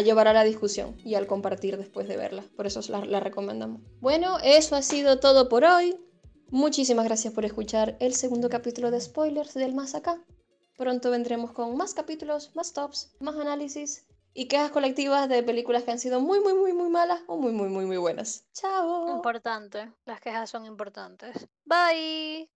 llevar 0.00 0.28
a 0.28 0.32
la 0.32 0.44
discusión 0.44 0.96
y 1.04 1.16
al 1.16 1.26
compartir 1.26 1.76
después 1.76 2.06
de 2.06 2.16
verlas. 2.16 2.44
Por 2.44 2.68
eso 2.68 2.80
la, 2.88 3.04
la 3.04 3.18
recomendamos. 3.18 3.80
Bueno, 4.00 4.38
eso 4.44 4.76
ha 4.76 4.82
sido 4.82 5.18
todo 5.18 5.48
por 5.48 5.64
hoy. 5.64 5.96
Muchísimas 6.50 7.04
gracias 7.04 7.34
por 7.34 7.44
escuchar 7.44 7.96
el 7.98 8.14
segundo 8.14 8.48
capítulo 8.48 8.92
de 8.92 9.00
Spoilers 9.00 9.54
del 9.54 9.74
Más 9.74 9.96
Acá. 9.96 10.24
Pronto 10.76 11.10
vendremos 11.10 11.50
con 11.50 11.76
más 11.76 11.94
capítulos, 11.94 12.54
más 12.54 12.72
tops, 12.72 13.16
más 13.18 13.34
análisis 13.34 14.06
y 14.34 14.46
quejas 14.46 14.70
colectivas 14.70 15.28
de 15.28 15.42
películas 15.42 15.82
que 15.82 15.90
han 15.90 15.98
sido 15.98 16.20
muy, 16.20 16.38
muy, 16.38 16.54
muy, 16.54 16.72
muy 16.74 16.90
malas 16.90 17.22
o 17.26 17.36
muy, 17.36 17.50
muy, 17.50 17.70
muy, 17.70 17.86
muy 17.86 17.96
buenas. 17.96 18.44
Chao. 18.52 19.16
Importante. 19.16 19.90
Las 20.04 20.20
quejas 20.20 20.48
son 20.48 20.64
importantes. 20.64 21.48
Bye. 21.64 22.46